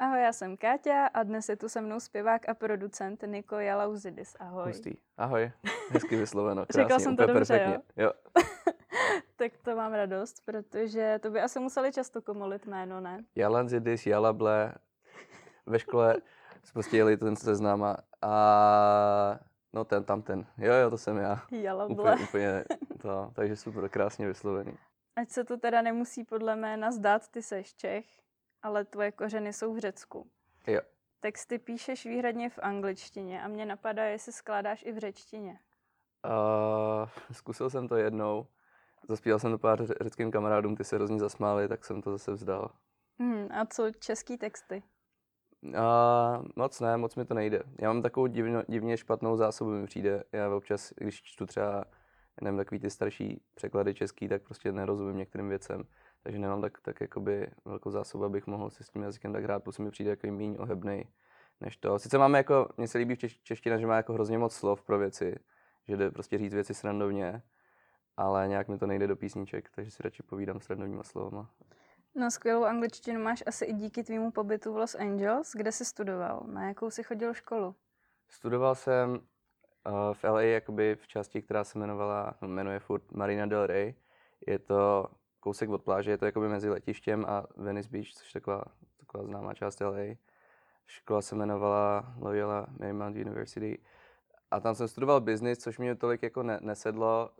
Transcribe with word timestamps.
Ahoj, 0.00 0.22
já 0.22 0.32
jsem 0.32 0.56
Káťa 0.56 1.06
a 1.06 1.22
dnes 1.22 1.48
je 1.48 1.56
tu 1.56 1.68
se 1.68 1.80
mnou 1.80 2.00
zpěvák 2.00 2.48
a 2.48 2.54
producent 2.54 3.22
Niko 3.26 3.56
Jalauzidis. 3.56 4.36
Ahoj. 4.40 4.66
Hustý. 4.66 4.94
Ahoj. 5.16 5.52
Hezky 5.90 6.16
vysloveno. 6.16 6.66
Řekla 6.70 6.88
Krásně, 6.88 7.04
jsem 7.04 7.16
to 7.16 7.26
dobře, 7.26 7.38
perfektně. 7.38 8.04
Jo. 8.04 8.12
tak 9.36 9.52
to 9.62 9.76
mám 9.76 9.92
radost, 9.92 10.44
protože 10.44 11.18
to 11.22 11.30
by 11.30 11.40
asi 11.40 11.60
museli 11.60 11.92
často 11.92 12.22
komolit 12.22 12.66
jméno, 12.66 13.00
ne? 13.00 13.24
Jalan 13.36 13.68
Zidis, 13.68 14.06
Jalable. 14.06 14.74
Ve 15.66 15.78
škole 15.78 16.16
prostě 16.72 16.96
jeli 16.96 17.16
ten 17.16 17.36
seznam 17.36 17.84
a, 17.84 17.96
a 18.22 19.38
no 19.72 19.84
ten, 19.84 20.04
tam 20.04 20.22
ten. 20.22 20.46
Jo, 20.58 20.72
jo, 20.72 20.90
to 20.90 20.98
jsem 20.98 21.16
já. 21.16 21.42
Jalable. 21.50 21.94
Úplně, 21.94 22.24
úplně 22.24 22.64
to, 23.02 23.30
takže 23.34 23.56
super, 23.56 23.88
krásně 23.88 24.26
vyslovený. 24.26 24.72
Ať 25.16 25.30
se 25.30 25.44
to 25.44 25.56
teda 25.56 25.82
nemusí 25.82 26.24
podle 26.24 26.56
jména 26.56 26.90
zdát, 26.90 27.28
ty 27.28 27.42
seš 27.42 27.74
Čech, 27.74 28.04
ale 28.62 28.84
tvoje 28.84 29.12
kořeny 29.12 29.52
jsou 29.52 29.74
v 29.74 29.78
Řecku. 29.78 30.30
Jo. 30.66 30.80
Texty 31.20 31.58
píšeš 31.58 32.06
výhradně 32.06 32.50
v 32.50 32.58
angličtině 32.62 33.42
a 33.42 33.48
mě 33.48 33.66
napadá, 33.66 34.04
jestli 34.04 34.32
skládáš 34.32 34.82
i 34.86 34.92
v 34.92 34.98
řečtině. 34.98 35.58
Uh, 36.26 37.08
zkusil 37.32 37.70
jsem 37.70 37.88
to 37.88 37.96
jednou. 37.96 38.46
Zaspíval 39.08 39.38
jsem 39.38 39.50
to 39.50 39.58
pár 39.58 39.82
ře- 39.82 39.94
řeckým 40.00 40.30
kamarádům, 40.30 40.76
ty 40.76 40.84
se 40.84 40.96
hrozně 40.96 41.18
zasmáli, 41.18 41.68
tak 41.68 41.84
jsem 41.84 42.02
to 42.02 42.10
zase 42.10 42.32
vzdal. 42.32 42.70
Hmm, 43.18 43.48
a 43.52 43.66
co 43.66 43.90
český 43.98 44.38
texty? 44.38 44.82
Uh, 45.62 46.46
moc 46.56 46.80
ne, 46.80 46.96
moc 46.96 47.16
mi 47.16 47.24
to 47.24 47.34
nejde. 47.34 47.62
Já 47.80 47.92
mám 47.92 48.02
takovou 48.02 48.26
divno, 48.26 48.62
divně 48.68 48.96
špatnou 48.96 49.36
zásobu, 49.36 49.70
mi 49.70 49.86
přijde. 49.86 50.24
Já 50.32 50.54
občas, 50.54 50.92
když 50.96 51.22
čtu 51.22 51.46
třeba, 51.46 51.84
nevím, 52.40 52.58
takový 52.58 52.80
ty 52.80 52.90
starší 52.90 53.42
překlady 53.54 53.94
český, 53.94 54.28
tak 54.28 54.42
prostě 54.42 54.72
nerozumím 54.72 55.16
některým 55.16 55.48
věcem. 55.48 55.84
Takže 56.22 56.38
nemám 56.38 56.60
tak, 56.60 56.80
tak 56.80 57.00
jakoby 57.00 57.50
velkou 57.64 57.90
zásobu, 57.90 58.24
abych 58.24 58.46
mohl 58.46 58.70
si 58.70 58.84
s 58.84 58.90
tím 58.90 59.02
jazykem 59.02 59.32
tak 59.32 59.44
hrát, 59.44 59.64
plus 59.64 59.78
mi 59.78 59.90
přijde 59.90 60.10
jako 60.10 60.26
méně 60.26 60.58
ohebnej 60.58 61.06
než 61.60 61.76
to. 61.76 61.98
Sice 61.98 62.18
máme 62.18 62.38
jako, 62.38 62.68
mně 62.76 62.88
se 62.88 62.98
líbí 62.98 63.14
v 63.14 63.18
češ, 63.18 63.40
čeština, 63.42 63.78
že 63.78 63.86
má 63.86 63.96
jako 63.96 64.12
hrozně 64.12 64.38
moc 64.38 64.54
slov 64.54 64.82
pro 64.82 64.98
věci, 64.98 65.34
že 65.88 65.96
jde 65.96 66.10
prostě 66.10 66.38
říct 66.38 66.54
věci 66.54 66.74
srandovně, 66.74 67.42
ale 68.16 68.48
nějak 68.48 68.68
mi 68.68 68.78
to 68.78 68.86
nejde 68.86 69.06
do 69.06 69.16
písniček, 69.16 69.70
takže 69.74 69.90
si 69.90 70.02
radši 70.02 70.22
povídám 70.22 70.60
srandovníma 70.60 71.02
slovama. 71.02 71.50
No 72.14 72.30
skvělou 72.30 72.64
angličtinu 72.64 73.22
máš 73.22 73.44
asi 73.46 73.64
i 73.64 73.72
díky 73.72 74.04
tvýmu 74.04 74.30
pobytu 74.30 74.72
v 74.72 74.76
Los 74.76 74.94
Angeles, 74.94 75.52
kde 75.54 75.72
jsi 75.72 75.84
studoval. 75.84 76.44
Na 76.46 76.68
jakou 76.68 76.90
jsi 76.90 77.02
chodil 77.02 77.34
školu? 77.34 77.74
Studoval 78.28 78.74
jsem 78.74 79.10
uh, 79.10 80.14
v 80.14 80.24
LA 80.24 80.42
jakoby 80.42 80.96
v 80.96 81.08
části, 81.08 81.42
která 81.42 81.64
se 81.64 81.78
jmenovala, 81.78 82.34
no, 82.42 82.48
jmenuje 82.48 82.78
furt 82.78 83.12
Marina 83.12 83.46
del 83.46 83.66
Rey. 83.66 83.94
Je 84.46 84.58
to 84.58 85.06
kousek 85.40 85.70
od 85.70 85.82
pláže, 85.82 86.10
je 86.10 86.18
to 86.18 86.24
jakoby 86.24 86.48
mezi 86.48 86.68
letištěm 86.70 87.24
a 87.28 87.46
Venice 87.56 87.88
Beach, 87.92 88.08
což 88.08 88.34
je 88.34 88.40
taková, 88.40 88.64
taková 88.96 89.24
známá 89.24 89.54
část 89.54 89.80
LA. 89.80 90.14
Škola 90.86 91.22
se 91.22 91.34
jmenovala 91.34 92.14
Loyola 92.20 92.66
Marymount 92.78 93.16
University. 93.16 93.78
A 94.50 94.60
tam 94.60 94.74
jsem 94.74 94.88
studoval 94.88 95.20
business, 95.20 95.58
což 95.58 95.78
mě 95.78 95.94
tolik 95.94 96.22
jako 96.22 96.42
ne, 96.42 96.58
nesedlo. 96.62 97.30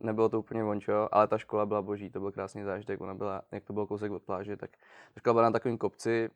Nebylo 0.00 0.28
to 0.28 0.38
úplně 0.38 0.64
vončo, 0.64 1.08
ale 1.12 1.28
ta 1.28 1.38
škola 1.38 1.66
byla 1.66 1.82
boží, 1.82 2.10
to 2.10 2.20
byl 2.20 2.32
krásný 2.32 2.62
zážitek. 2.62 3.00
Ona 3.00 3.14
byla, 3.14 3.42
jak 3.52 3.64
to 3.64 3.72
bylo 3.72 3.86
kousek 3.86 4.12
od 4.12 4.22
pláže, 4.22 4.56
tak 4.56 4.70
ta 5.14 5.20
škola 5.20 5.34
byla 5.34 5.44
na 5.44 5.50
takovém 5.50 5.78
kopci 5.78 6.30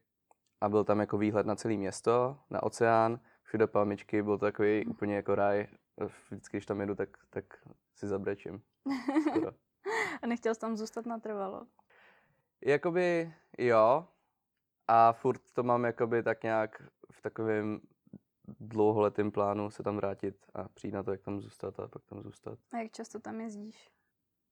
a 0.61 0.69
byl 0.69 0.85
tam 0.85 1.01
jako 1.01 1.19
výhled 1.19 1.47
na 1.47 1.57
celé 1.57 1.77
město, 1.77 2.39
na 2.51 2.63
oceán, 2.63 3.21
všude 3.43 3.67
palmičky, 3.67 4.23
byl 4.23 4.39
to 4.39 4.45
takový 4.45 4.87
úplně 4.87 5.17
jako 5.17 5.35
ráj. 5.35 5.67
Vždycky, 6.31 6.57
když 6.57 6.67
tam 6.67 6.81
jedu, 6.81 6.95
tak, 6.95 7.09
tak 7.31 7.45
si 7.95 8.07
zabrečím. 8.07 8.63
A 10.23 10.27
nechtěl 10.27 10.55
jsi 10.55 10.61
tam 10.61 10.77
zůstat 10.77 11.07
natrvalo? 11.07 11.67
Jakoby 12.65 13.35
jo, 13.59 14.09
a 14.89 15.13
furt 15.13 15.41
to 15.53 15.63
mám 15.63 15.85
jakoby 15.85 16.23
tak 16.23 16.43
nějak 16.43 16.83
v 17.13 17.23
takovém 17.23 17.81
dlouholetém 18.61 19.31
plánu 19.31 19.71
se 19.71 19.83
tam 19.83 19.97
vrátit 19.97 20.47
a 20.55 20.69
přijít 20.69 20.93
na 20.93 21.03
to, 21.03 21.11
jak 21.11 21.23
tam 21.23 21.41
zůstat 21.41 21.81
a 21.81 21.89
pak 21.89 22.05
tam 22.05 22.23
zůstat. 22.23 22.59
A 22.73 22.77
jak 22.79 22.93
často 22.93 23.21
tam 23.21 23.41
jezdíš? 23.41 23.91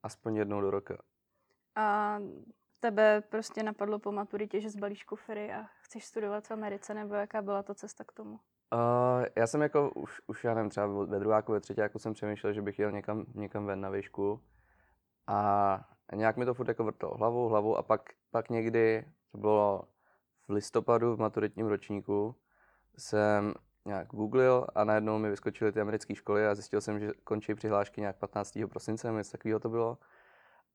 Aspoň 0.02 0.36
jednou 0.36 0.60
do 0.60 0.70
roka. 0.70 1.02
A 1.76 2.18
tebe 2.80 3.20
prostě 3.20 3.62
napadlo 3.62 3.98
po 3.98 4.12
maturitě, 4.12 4.60
že 4.60 4.70
zbalíš 4.70 5.04
kufery 5.04 5.52
a 5.52 5.64
chceš 5.80 6.04
studovat 6.04 6.46
v 6.46 6.50
Americe, 6.50 6.94
nebo 6.94 7.14
jaká 7.14 7.42
byla 7.42 7.62
ta 7.62 7.74
cesta 7.74 8.04
k 8.04 8.12
tomu? 8.12 8.40
Uh, 8.72 9.24
já 9.36 9.46
jsem 9.46 9.62
jako 9.62 9.90
už, 9.90 10.20
už 10.26 10.44
já 10.44 10.54
nevím, 10.54 10.70
třeba 10.70 10.86
ve 10.86 11.18
druháku, 11.18 11.52
ve 11.52 11.60
třetíku 11.60 11.98
jsem 11.98 12.14
přemýšlel, 12.14 12.52
že 12.52 12.62
bych 12.62 12.78
jel 12.78 12.92
někam, 12.92 13.26
někam 13.34 13.66
ven 13.66 13.80
na 13.80 13.90
výšku 13.90 14.40
a 15.26 15.80
nějak 16.14 16.36
mi 16.36 16.44
to 16.44 16.54
furt 16.54 16.68
jako 16.68 16.84
vrtalo 16.84 17.16
hlavou, 17.16 17.48
hlavou 17.48 17.76
a 17.76 17.82
pak, 17.82 18.10
pak 18.30 18.50
někdy, 18.50 19.04
to 19.32 19.38
bylo 19.38 19.84
v 20.48 20.52
listopadu 20.52 21.16
v 21.16 21.20
maturitním 21.20 21.66
ročníku, 21.66 22.34
jsem 22.98 23.54
nějak 23.84 24.08
googlil 24.08 24.66
a 24.74 24.84
najednou 24.84 25.18
mi 25.18 25.30
vyskočily 25.30 25.72
ty 25.72 25.80
americké 25.80 26.14
školy 26.14 26.46
a 26.46 26.54
zjistil 26.54 26.80
jsem, 26.80 27.00
že 27.00 27.10
končí 27.24 27.54
přihlášky 27.54 28.00
nějak 28.00 28.16
15. 28.16 28.58
prosince, 28.70 29.12
něco 29.12 29.32
takového 29.32 29.60
to 29.60 29.68
bylo. 29.68 29.98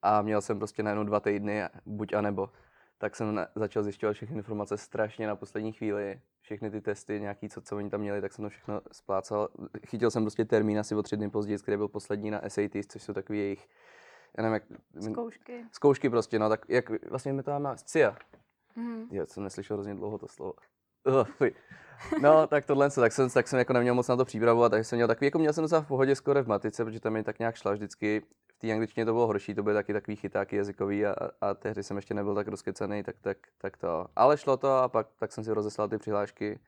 A 0.02 0.22
měl 0.22 0.42
jsem 0.42 0.58
prostě 0.58 0.84
najednou 0.84 1.04
dva 1.04 1.20
týdny, 1.20 1.64
buď 1.86 2.14
a 2.14 2.22
nebo. 2.22 2.50
Tak 2.98 3.16
jsem 3.16 3.46
začal 3.56 3.84
zjišťovat 3.84 4.14
všechny 4.14 4.38
informace 4.38 4.78
strašně 4.78 5.28
na 5.28 5.36
poslední 5.36 5.72
chvíli. 5.74 6.22
Všechny 6.42 6.72
ty 6.72 6.82
testy, 6.82 7.20
nějaký, 7.20 7.50
co, 7.50 7.62
co 7.62 7.78
oni 7.78 7.90
tam 7.90 8.02
měli, 8.02 8.22
tak 8.22 8.34
jsem 8.34 8.46
to 8.46 8.50
všechno 8.50 8.82
splácal. 8.92 9.50
Chytil 9.88 10.12
jsem 10.12 10.24
prostě 10.24 10.46
termín 10.46 10.80
asi 10.80 10.96
o 10.96 11.04
tři 11.04 11.18
dny 11.18 11.30
později, 11.30 11.60
který 11.60 11.78
byl 11.78 11.88
poslední 11.88 12.32
na 12.32 12.42
SATs, 12.48 12.88
což 12.88 13.04
jsou 13.04 13.14
takový 13.14 13.40
jejich, 13.40 13.70
já 14.38 14.44
nevím, 14.44 14.54
jak... 14.54 14.64
Zkoušky. 15.12 15.66
Zkoušky 15.72 16.10
prostě, 16.10 16.40
no, 16.40 16.50
tak 16.50 16.66
jak 16.70 17.10
vlastně 17.10 17.34
my 17.34 17.44
to 17.44 17.52
máme, 17.52 17.76
CIA. 17.76 18.18
Mhm. 18.76 19.08
Jo, 19.12 19.26
jsem 19.26 19.44
neslyšel 19.44 19.78
hrozně 19.78 19.96
dlouho 19.96 20.18
to 20.18 20.28
slovo. 20.28 20.54
Uh, 21.08 21.24
fuj. 21.24 21.54
No, 22.22 22.48
tak 22.48 22.66
tohle, 22.66 22.90
tak 22.90 23.12
jsem, 23.12 23.30
tak 23.30 23.48
jsem 23.48 23.60
jako 23.60 23.74
neměl 23.74 23.96
moc 23.96 24.08
na 24.08 24.16
to 24.16 24.26
přípravu, 24.26 24.64
a 24.64 24.70
tak 24.70 24.86
jsem 24.86 24.98
měl 24.98 25.08
takový, 25.08 25.26
jako 25.26 25.40
měl 25.40 25.54
jsem 25.54 25.62
docela 25.62 25.82
v 25.82 25.88
pohodě 25.88 26.16
skoro 26.16 26.44
v 26.44 26.48
matice, 26.48 26.86
protože 26.86 27.00
tam 27.00 27.14
mi 27.14 27.24
tak 27.24 27.40
nějak 27.40 27.56
šla 27.56 27.72
vždycky. 27.72 28.22
V 28.48 28.60
té 28.60 28.72
angličtině 28.72 29.06
to 29.06 29.14
bylo 29.14 29.28
horší, 29.28 29.56
to 29.56 29.64
byly 29.64 29.76
taky 29.76 29.94
takový 29.94 30.16
chytáky 30.16 30.56
jazykový 30.56 31.06
a, 31.06 31.16
a, 31.42 31.54
tehdy 31.54 31.84
jsem 31.84 31.98
ještě 31.98 32.14
nebyl 32.14 32.36
tak 32.36 32.48
rozkecaný, 32.48 33.04
tak, 33.04 33.16
tak, 33.22 33.38
tak 33.58 33.78
to. 33.78 34.08
Ale 34.16 34.38
šlo 34.38 34.58
to 34.58 34.74
a 34.74 34.88
pak 34.88 35.08
tak 35.20 35.32
jsem 35.32 35.44
si 35.44 35.52
rozeslal 35.52 35.88
ty 35.88 35.98
přihlášky 35.98 36.60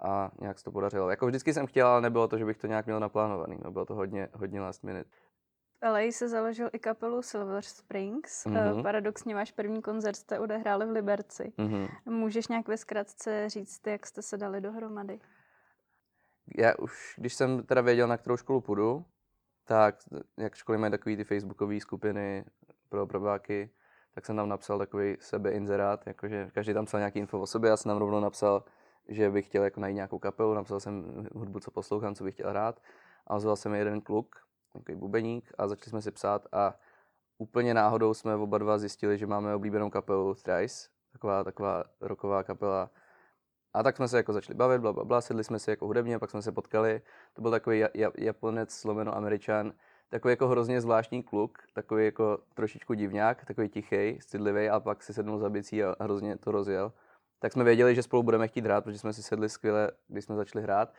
a 0.00 0.30
nějak 0.40 0.58
se 0.58 0.64
to 0.64 0.72
podařilo. 0.72 1.10
Jako 1.10 1.26
vždycky 1.26 1.54
jsem 1.54 1.66
chtěl, 1.66 1.86
ale 1.86 2.00
nebylo 2.00 2.28
to, 2.28 2.38
že 2.38 2.44
bych 2.44 2.58
to 2.58 2.66
nějak 2.66 2.86
měl 2.86 3.00
naplánovaný. 3.00 3.58
No, 3.64 3.70
bylo 3.70 3.84
to 3.84 3.94
hodně, 3.94 4.28
hodně 4.32 4.60
last 4.60 4.84
minute. 4.84 5.10
LA 5.82 6.00
se 6.10 6.28
založil 6.28 6.70
i 6.72 6.78
kapelu 6.78 7.22
Silver 7.22 7.62
Springs. 7.62 8.46
Mhm. 8.46 8.56
Mm-hmm. 8.56 8.82
Paradoxně 8.82 9.34
váš 9.34 9.52
první 9.52 9.82
koncert 9.82 10.16
jste 10.16 10.38
odehráli 10.38 10.86
v 10.86 10.90
Liberci. 10.90 11.52
Mhm. 11.58 11.88
Můžeš 12.04 12.48
nějak 12.48 12.68
ve 12.68 12.76
zkratce 12.76 13.48
říct, 13.48 13.86
jak 13.86 14.06
jste 14.06 14.22
se 14.22 14.36
dali 14.36 14.60
dohromady? 14.60 15.20
já 16.56 16.74
už, 16.78 17.14
když 17.18 17.34
jsem 17.34 17.62
teda 17.62 17.80
věděl, 17.80 18.08
na 18.08 18.16
kterou 18.16 18.36
školu 18.36 18.60
půjdu, 18.60 19.04
tak 19.64 19.96
jak 20.36 20.54
školy 20.54 20.78
mají 20.78 20.90
takové 20.90 21.16
ty 21.16 21.24
facebookové 21.24 21.80
skupiny 21.80 22.44
pro 22.88 23.06
probáky, 23.06 23.70
tak 24.14 24.26
jsem 24.26 24.36
tam 24.36 24.48
napsal 24.48 24.78
takový 24.78 25.16
sebeinzerát, 25.20 26.06
jakože 26.06 26.50
každý 26.54 26.74
tam 26.74 26.84
psal 26.84 27.00
nějaký 27.00 27.18
info 27.18 27.40
o 27.40 27.46
sobě, 27.46 27.70
já 27.70 27.76
jsem 27.76 27.90
tam 27.90 27.98
rovnou 27.98 28.20
napsal, 28.20 28.64
že 29.08 29.30
bych 29.30 29.46
chtěl 29.46 29.64
jako 29.64 29.80
najít 29.80 29.94
nějakou 29.94 30.18
kapelu, 30.18 30.54
napsal 30.54 30.80
jsem 30.80 31.26
hudbu, 31.34 31.60
co 31.60 31.70
poslouchám, 31.70 32.14
co 32.14 32.24
bych 32.24 32.34
chtěl 32.34 32.50
hrát 32.50 32.80
a 33.26 33.34
ozval 33.34 33.56
se 33.56 33.68
mi 33.68 33.78
jeden 33.78 34.00
kluk, 34.00 34.36
takový 34.78 34.98
bubeník 34.98 35.52
a 35.58 35.68
začali 35.68 35.90
jsme 35.90 36.02
si 36.02 36.10
psát 36.10 36.46
a 36.52 36.74
úplně 37.38 37.74
náhodou 37.74 38.14
jsme 38.14 38.34
oba 38.34 38.58
dva 38.58 38.78
zjistili, 38.78 39.18
že 39.18 39.26
máme 39.26 39.54
oblíbenou 39.54 39.90
kapelu 39.90 40.34
Thrice, 40.34 40.88
taková, 41.12 41.44
taková 41.44 41.84
rocková 42.00 42.42
kapela, 42.42 42.90
a 43.74 43.82
tak 43.82 43.96
jsme 43.96 44.08
se 44.08 44.16
jako 44.16 44.32
začali 44.32 44.56
bavit, 44.56 44.80
bla, 44.80 44.92
bla, 44.92 45.04
bla, 45.04 45.20
sedli 45.20 45.44
jsme 45.44 45.58
si 45.58 45.70
jako 45.70 45.86
hudebně, 45.86 46.18
pak 46.18 46.30
jsme 46.30 46.42
se 46.42 46.52
potkali. 46.52 47.02
To 47.32 47.42
byl 47.42 47.50
takový 47.50 47.78
ja, 47.78 47.88
ja, 47.94 48.10
Japonec, 48.18 48.72
slomeno 48.72 49.16
Američan, 49.16 49.72
takový 50.08 50.32
jako 50.32 50.48
hrozně 50.48 50.80
zvláštní 50.80 51.22
kluk, 51.22 51.58
takový 51.74 52.04
jako 52.04 52.38
trošičku 52.54 52.94
divňák, 52.94 53.44
takový 53.44 53.68
tichý, 53.68 54.18
citlivý 54.26 54.68
a 54.68 54.80
pak 54.80 55.02
si 55.02 55.14
sednul 55.14 55.38
za 55.38 55.50
bicí 55.50 55.84
a 55.84 55.96
hrozně 56.00 56.36
to 56.36 56.50
rozjel. 56.50 56.92
Tak 57.38 57.52
jsme 57.52 57.64
věděli, 57.64 57.94
že 57.94 58.02
spolu 58.02 58.22
budeme 58.22 58.48
chtít 58.48 58.64
hrát, 58.64 58.84
protože 58.84 58.98
jsme 58.98 59.12
si 59.12 59.22
sedli 59.22 59.48
skvěle, 59.48 59.90
když 60.08 60.24
jsme 60.24 60.36
začali 60.36 60.62
hrát. 60.62 60.94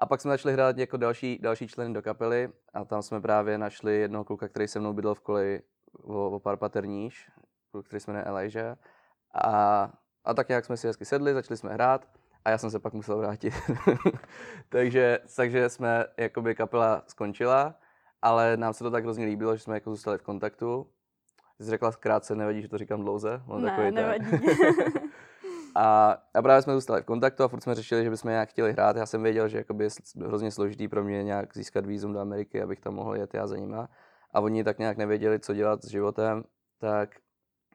A 0.00 0.06
pak 0.06 0.20
jsme 0.20 0.30
začali 0.30 0.52
hrát 0.52 0.78
jako 0.78 0.96
další, 0.96 1.38
další 1.42 1.68
členy 1.68 1.94
do 1.94 2.02
kapely 2.02 2.48
a 2.74 2.84
tam 2.84 3.02
jsme 3.02 3.20
právě 3.20 3.58
našli 3.58 3.96
jednoho 3.96 4.24
kluka, 4.24 4.48
který 4.48 4.68
se 4.68 4.80
mnou 4.80 4.92
bydlel 4.92 5.14
v 5.14 5.20
koleji 5.20 5.62
o, 6.02 6.30
o 6.30 6.40
pár 6.40 6.56
paterníž, 6.56 7.30
kluk, 7.70 7.86
který 7.86 8.00
se 8.00 8.10
jmenuje 8.10 8.24
Elijah. 8.24 8.78
A 9.34 9.90
a 10.24 10.34
tak 10.34 10.48
nějak 10.48 10.64
jsme 10.64 10.76
si 10.76 10.86
hezky 10.86 11.04
sedli, 11.04 11.34
začali 11.34 11.56
jsme 11.56 11.72
hrát 11.72 12.06
a 12.44 12.50
já 12.50 12.58
jsem 12.58 12.70
se 12.70 12.78
pak 12.78 12.92
musel 12.92 13.18
vrátit. 13.18 13.54
takže, 14.68 15.18
takže 15.36 15.68
jsme, 15.68 16.04
jakoby 16.16 16.54
kapela 16.54 17.02
skončila, 17.06 17.74
ale 18.22 18.56
nám 18.56 18.72
se 18.72 18.84
to 18.84 18.90
tak 18.90 19.04
hrozně 19.04 19.26
líbilo, 19.26 19.56
že 19.56 19.62
jsme 19.62 19.74
jako 19.74 19.90
zůstali 19.90 20.18
v 20.18 20.22
kontaktu. 20.22 20.86
Jsi 21.60 21.70
řekla 21.70 21.92
krátce, 21.92 22.34
nevadí, 22.34 22.62
že 22.62 22.68
to 22.68 22.78
říkám 22.78 23.00
dlouze? 23.00 23.42
On 23.46 23.62
ne, 23.62 23.90
nevadí. 23.90 24.26
a, 25.74 26.16
a 26.34 26.42
právě 26.42 26.62
jsme 26.62 26.74
zůstali 26.74 27.02
v 27.02 27.04
kontaktu 27.04 27.44
a 27.44 27.48
furt 27.48 27.60
jsme 27.60 27.74
řešili, 27.74 28.04
že 28.04 28.10
bychom 28.10 28.30
nějak 28.30 28.48
chtěli 28.48 28.72
hrát. 28.72 28.96
Já 28.96 29.06
jsem 29.06 29.22
věděl, 29.22 29.48
že 29.48 29.58
jakoby 29.58 29.84
je 29.84 29.90
hrozně 30.26 30.50
složitý 30.50 30.88
pro 30.88 31.04
mě 31.04 31.22
nějak 31.22 31.56
získat 31.56 31.86
vízum 31.86 32.12
do 32.12 32.20
Ameriky, 32.20 32.62
abych 32.62 32.80
tam 32.80 32.94
mohl 32.94 33.16
jet 33.16 33.34
já 33.34 33.46
za 33.46 33.56
nima. 33.56 33.88
A 34.32 34.40
oni 34.40 34.64
tak 34.64 34.78
nějak 34.78 34.96
nevěděli, 34.96 35.38
co 35.38 35.54
dělat 35.54 35.84
s 35.84 35.88
životem, 35.88 36.44
tak 36.78 37.10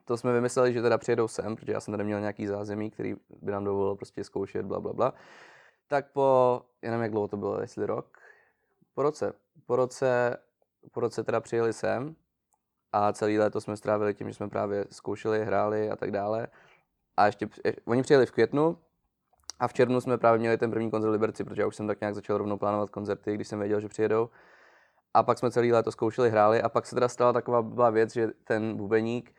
to 0.04 0.16
jsme 0.16 0.32
vymysleli, 0.32 0.72
že 0.72 0.82
teda 0.82 0.98
přijedou 0.98 1.28
sem, 1.28 1.56
protože 1.56 1.72
já 1.72 1.80
jsem 1.80 1.92
tady 1.92 2.04
měl 2.04 2.20
nějaký 2.20 2.46
zázemí, 2.46 2.90
který 2.90 3.14
by 3.42 3.52
nám 3.52 3.64
dovolil 3.64 3.94
prostě 3.94 4.24
zkoušet, 4.24 4.66
bla, 4.66 4.80
bla, 4.80 4.92
bla. 4.92 5.14
Tak 5.88 6.12
po, 6.12 6.62
nevím, 6.82 7.02
jak 7.02 7.10
dlouho 7.10 7.28
to 7.28 7.36
bylo, 7.36 7.60
jestli 7.60 7.86
rok, 7.86 8.18
po 8.94 9.02
roce, 9.02 9.32
po 9.66 9.76
roce, 9.76 10.36
po 10.92 11.00
roce 11.00 11.24
teda 11.24 11.40
přijeli 11.40 11.72
sem 11.72 12.16
a 12.92 13.12
celý 13.12 13.38
léto 13.38 13.60
jsme 13.60 13.76
strávili 13.76 14.14
tím, 14.14 14.28
že 14.28 14.34
jsme 14.34 14.48
právě 14.48 14.84
zkoušeli, 14.90 15.44
hráli 15.44 15.90
a 15.90 15.96
tak 15.96 16.10
dále. 16.10 16.46
A 17.16 17.26
ještě, 17.26 17.48
je, 17.64 17.74
oni 17.84 18.02
přijeli 18.02 18.26
v 18.26 18.32
květnu 18.32 18.78
a 19.60 19.68
v 19.68 19.72
červnu 19.72 20.00
jsme 20.00 20.18
právě 20.18 20.38
měli 20.38 20.58
ten 20.58 20.70
první 20.70 20.90
koncert 20.90 21.10
v 21.10 21.12
Liberci, 21.12 21.44
protože 21.44 21.62
já 21.62 21.68
už 21.68 21.76
jsem 21.76 21.86
tak 21.86 22.00
nějak 22.00 22.14
začal 22.14 22.38
rovnou 22.38 22.58
plánovat 22.58 22.90
koncerty, 22.90 23.34
když 23.34 23.48
jsem 23.48 23.58
věděl, 23.58 23.80
že 23.80 23.88
přijedou. 23.88 24.30
A 25.14 25.22
pak 25.22 25.38
jsme 25.38 25.50
celý 25.50 25.72
léto 25.72 25.92
zkoušeli, 25.92 26.30
hráli 26.30 26.62
a 26.62 26.68
pak 26.68 26.86
se 26.86 26.96
teda 26.96 27.08
stala 27.08 27.32
taková 27.32 27.62
blbá 27.62 27.90
věc, 27.90 28.12
že 28.12 28.28
ten 28.44 28.76
bubeník, 28.76 29.34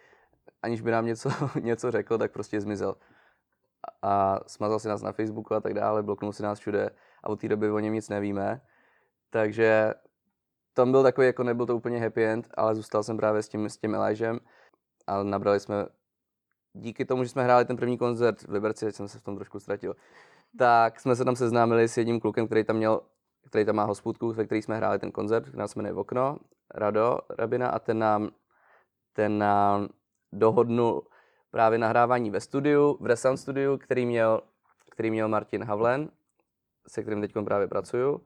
aniž 0.62 0.82
by 0.82 0.92
nám 0.92 1.06
něco, 1.06 1.30
něco 1.62 1.92
řekl, 1.92 2.18
tak 2.18 2.32
prostě 2.32 2.62
zmizel. 2.62 2.96
A 4.02 4.40
smazal 4.48 4.80
si 4.80 4.88
nás 4.88 5.02
na 5.02 5.12
Facebooku 5.12 5.54
a 5.54 5.60
tak 5.60 5.74
dále, 5.74 6.04
bloknul 6.04 6.34
si 6.34 6.44
nás 6.44 6.60
všude 6.60 6.90
a 7.24 7.30
od 7.30 7.42
té 7.42 7.48
doby 7.48 7.72
o 7.72 7.80
něm 7.80 7.94
nic 7.94 8.10
nevíme. 8.10 8.62
Takže 9.30 9.94
tam 10.74 10.92
byl 10.92 11.04
takový, 11.04 11.28
jako 11.28 11.44
nebyl 11.44 11.66
to 11.66 11.76
úplně 11.76 12.00
happy 12.00 12.26
end, 12.26 12.48
ale 12.58 12.76
zůstal 12.76 13.04
jsem 13.04 13.18
právě 13.18 13.44
s 13.44 13.50
tím, 13.50 13.70
s 13.70 13.78
tím 13.78 13.96
Elijhem 13.96 14.40
a 15.08 15.24
nabrali 15.24 15.60
jsme, 15.60 15.86
díky 16.74 17.06
tomu, 17.06 17.24
že 17.24 17.30
jsme 17.30 17.44
hráli 17.44 17.66
ten 17.66 17.78
první 17.78 17.98
koncert 17.98 18.42
v 18.42 18.52
Liberci, 18.52 18.86
teď 18.86 18.96
jsem 18.96 19.08
se 19.08 19.20
v 19.20 19.24
tom 19.24 19.36
trošku 19.36 19.60
ztratil, 19.60 19.96
tak 20.58 21.00
jsme 21.00 21.16
se 21.16 21.26
tam 21.26 21.36
seznámili 21.36 21.88
s 21.88 21.98
jedním 21.98 22.20
klukem, 22.20 22.46
který 22.46 22.64
tam 22.64 22.76
měl, 22.76 23.02
který 23.46 23.66
tam 23.66 23.76
má 23.76 23.84
hospůdku, 23.84 24.34
ve 24.34 24.46
který 24.46 24.62
jsme 24.62 24.78
hráli 24.78 25.00
ten 25.00 25.12
koncert, 25.12 25.50
který 25.50 25.68
se 25.68 25.80
jmenuje 25.80 25.94
Okno, 25.94 26.38
Rado 26.74 27.18
Rabina 27.30 27.70
a 27.70 27.80
ten 27.80 28.00
nám, 28.00 28.30
ten 29.14 29.38
nám 29.38 29.90
dohodnul 30.34 31.08
právě 31.52 31.80
nahrávání 31.80 32.30
ve 32.30 32.42
studiu, 32.42 32.98
v 33.02 33.06
Resound 33.06 33.40
studiu, 33.40 33.78
který 33.78 34.06
měl, 34.06 34.42
který 34.92 35.12
měl 35.12 35.28
Martin 35.28 35.64
Havlen, 35.64 36.10
se 36.88 37.02
kterým 37.02 37.22
teď 37.22 37.34
právě 37.46 37.68
pracuju. 37.68 38.22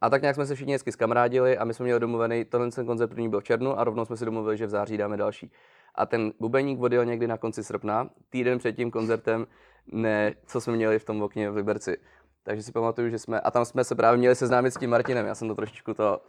A 0.00 0.10
tak 0.10 0.22
nějak 0.22 0.34
jsme 0.34 0.46
se 0.46 0.54
všichni 0.54 0.72
hezky 0.72 0.92
zkamarádili 0.92 1.58
a 1.58 1.64
my 1.64 1.74
jsme 1.74 1.84
měli 1.84 2.00
domluvený, 2.00 2.44
tenhle 2.44 2.70
ten 2.70 2.86
koncert 2.86 3.08
první 3.08 3.28
byl 3.28 3.40
v 3.40 3.44
červnu 3.44 3.78
a 3.78 3.84
rovnou 3.84 4.04
jsme 4.04 4.16
si 4.16 4.24
domluvili, 4.24 4.56
že 4.56 4.66
v 4.66 4.70
září 4.70 4.96
dáme 4.96 5.16
další. 5.16 5.52
A 5.94 6.06
ten 6.06 6.32
bubeník 6.40 6.80
odjel 6.80 7.04
někdy 7.04 7.26
na 7.26 7.36
konci 7.36 7.64
srpna, 7.64 8.10
týden 8.30 8.58
před 8.58 8.76
tím 8.76 8.90
koncertem, 8.90 9.46
ne, 9.86 10.34
co 10.46 10.60
jsme 10.60 10.72
měli 10.72 10.98
v 10.98 11.04
tom 11.04 11.22
okně 11.22 11.50
v 11.50 11.56
Liberci. 11.56 11.96
Takže 12.42 12.62
si 12.62 12.72
pamatuju, 12.72 13.10
že 13.10 13.18
jsme, 13.18 13.40
a 13.40 13.50
tam 13.50 13.64
jsme 13.64 13.84
se 13.84 13.94
právě 13.94 14.18
měli 14.18 14.34
seznámit 14.34 14.70
s 14.70 14.78
tím 14.78 14.90
Martinem, 14.90 15.26
já 15.26 15.34
jsem 15.34 15.48
to 15.48 15.54
trošičku 15.54 15.94
to 15.94 16.22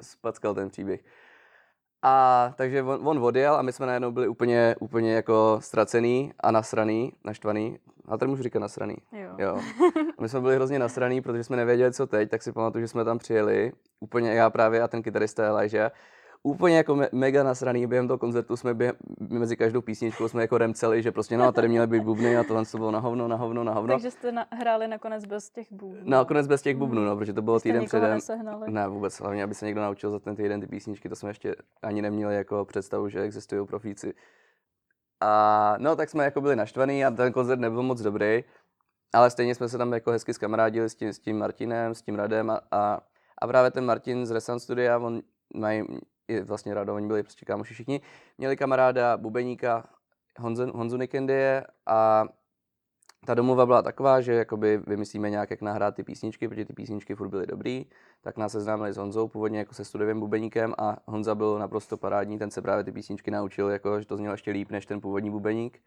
spackal 0.00 0.54
ten 0.54 0.68
příběh. 0.68 1.00
A 2.06 2.52
takže 2.56 2.82
on, 2.82 3.08
on 3.08 3.24
odjel 3.24 3.54
a 3.54 3.62
my 3.62 3.72
jsme 3.72 3.86
najednou 3.86 4.12
byli 4.12 4.28
úplně, 4.28 4.76
úplně 4.80 5.14
jako 5.14 5.58
ztracený 5.60 6.32
a 6.40 6.50
nasraný, 6.50 7.12
naštvaný. 7.24 7.78
A 8.08 8.18
tady 8.18 8.30
můžu 8.30 8.42
říkat 8.42 8.58
nasraný. 8.58 8.96
Jo. 9.12 9.30
jo. 9.38 9.58
A 10.18 10.22
my 10.22 10.28
jsme 10.28 10.40
byli 10.40 10.54
hrozně 10.54 10.78
nasraný, 10.78 11.20
protože 11.20 11.44
jsme 11.44 11.56
nevěděli, 11.56 11.92
co 11.92 12.06
teď, 12.06 12.30
tak 12.30 12.42
si 12.42 12.52
pamatuju, 12.52 12.84
že 12.84 12.88
jsme 12.88 13.04
tam 13.04 13.18
přijeli. 13.18 13.72
Úplně 14.00 14.34
já 14.34 14.50
právě 14.50 14.82
a 14.82 14.88
ten 14.88 15.02
kytarista 15.02 15.44
Elijah 15.46 15.92
úplně 16.46 16.76
jako 16.76 16.94
me- 16.96 17.08
mega 17.12 17.42
nasraný 17.42 17.86
během 17.86 18.08
toho 18.08 18.18
koncertu 18.18 18.56
jsme 18.56 18.74
během, 18.74 18.96
mezi 19.28 19.56
každou 19.56 19.80
písničkou 19.80 20.28
jsme 20.28 20.42
jako 20.42 20.58
remceli, 20.58 21.02
že 21.02 21.12
prostě 21.12 21.36
no 21.36 21.44
a 21.44 21.52
tady 21.52 21.68
měly 21.68 21.86
být 21.86 22.02
bubny 22.02 22.36
a 22.36 22.44
tohle 22.44 22.64
to 22.64 22.78
bylo 22.78 22.90
na 22.90 22.98
hovno, 22.98 23.28
na 23.28 23.36
hovno, 23.36 23.64
na 23.64 23.72
hovno. 23.72 23.94
Takže 23.94 24.10
jste 24.10 24.32
na, 24.32 24.46
hráli 24.50 24.88
nakonec 24.88 25.24
bez 25.24 25.50
těch 25.50 25.72
bubnů. 25.72 26.00
Nakonec 26.04 26.46
bez 26.46 26.62
těch 26.62 26.76
bubnů, 26.76 27.04
no, 27.04 27.16
protože 27.16 27.32
to 27.32 27.42
bylo 27.42 27.58
Jste 27.60 27.68
týden 27.68 27.84
předem. 27.84 28.10
nesehnali. 28.10 28.72
Ne, 28.72 28.88
vůbec, 28.88 29.20
hlavně, 29.20 29.44
aby 29.44 29.54
se 29.54 29.66
někdo 29.66 29.80
naučil 29.82 30.10
za 30.10 30.18
ten 30.18 30.36
týden 30.36 30.60
ty 30.60 30.66
písničky, 30.66 31.08
to 31.08 31.16
jsme 31.16 31.30
ještě 31.30 31.54
ani 31.82 32.02
neměli 32.02 32.34
jako 32.36 32.64
představu, 32.64 33.08
že 33.08 33.22
existují 33.22 33.66
profíci. 33.66 34.14
A 35.20 35.74
no, 35.78 35.96
tak 35.96 36.08
jsme 36.10 36.24
jako 36.24 36.40
byli 36.40 36.56
naštvaný 36.56 37.04
a 37.04 37.10
ten 37.10 37.32
koncert 37.32 37.60
nebyl 37.60 37.82
moc 37.82 38.00
dobrý, 38.00 38.44
ale 39.14 39.30
stejně 39.30 39.54
jsme 39.54 39.68
se 39.68 39.78
tam 39.78 39.92
jako 39.92 40.10
hezky 40.10 40.34
skamarádili 40.34 40.90
s 40.90 40.94
tím, 40.94 41.12
s 41.12 41.18
tím 41.18 41.38
Martinem, 41.38 41.94
s 41.94 42.02
tím 42.02 42.14
Radem 42.14 42.50
a, 42.50 42.60
a, 42.70 43.00
a 43.42 43.46
právě 43.46 43.70
ten 43.70 43.84
Martin 43.84 44.26
z 44.26 44.30
Resan 44.30 44.60
Studia, 44.60 44.98
on 44.98 45.20
mají, 45.54 45.84
je 46.28 46.44
vlastně 46.44 46.74
Rado, 46.74 46.94
oni 46.94 47.06
byli 47.06 47.22
prostě 47.22 47.46
kámoši 47.46 47.74
všichni, 47.74 48.00
měli 48.38 48.56
kamaráda 48.56 49.16
Bubeníka 49.16 49.88
Honzu, 50.38 50.72
Honzu 50.72 50.96
Nikendie 50.96 51.66
a 51.86 52.24
ta 53.26 53.34
domluva 53.34 53.66
byla 53.66 53.82
taková, 53.82 54.20
že 54.20 54.34
jakoby 54.34 54.78
vymyslíme 54.86 55.30
nějak, 55.30 55.50
jak 55.50 55.62
nahrát 55.62 55.94
ty 55.94 56.02
písničky, 56.02 56.48
protože 56.48 56.64
ty 56.64 56.72
písničky 56.72 57.14
furt 57.14 57.28
byly 57.28 57.46
dobrý, 57.46 57.86
tak 58.20 58.36
nás 58.36 58.52
seznámili 58.52 58.92
s 58.92 58.96
Honzou, 58.96 59.28
původně 59.28 59.58
jako 59.58 59.74
se 59.74 59.84
studiovým 59.84 60.20
bubeníkem 60.20 60.74
a 60.78 60.96
Honza 61.06 61.34
byl 61.34 61.58
naprosto 61.58 61.96
parádní, 61.96 62.38
ten 62.38 62.50
se 62.50 62.62
právě 62.62 62.84
ty 62.84 62.92
písničky 62.92 63.30
naučil, 63.30 63.68
jako, 63.68 64.00
že 64.00 64.06
to 64.06 64.16
znělo 64.16 64.34
ještě 64.34 64.50
líp 64.50 64.70
než 64.70 64.86
ten 64.86 65.00
původní 65.00 65.30
bubeník. 65.30 65.80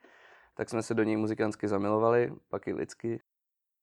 Tak 0.55 0.69
jsme 0.69 0.83
se 0.83 0.93
do 0.93 1.03
něj 1.03 1.17
muzikantsky 1.17 1.67
zamilovali, 1.67 2.33
pak 2.49 2.67
i 2.67 2.73
lidsky. 2.73 3.19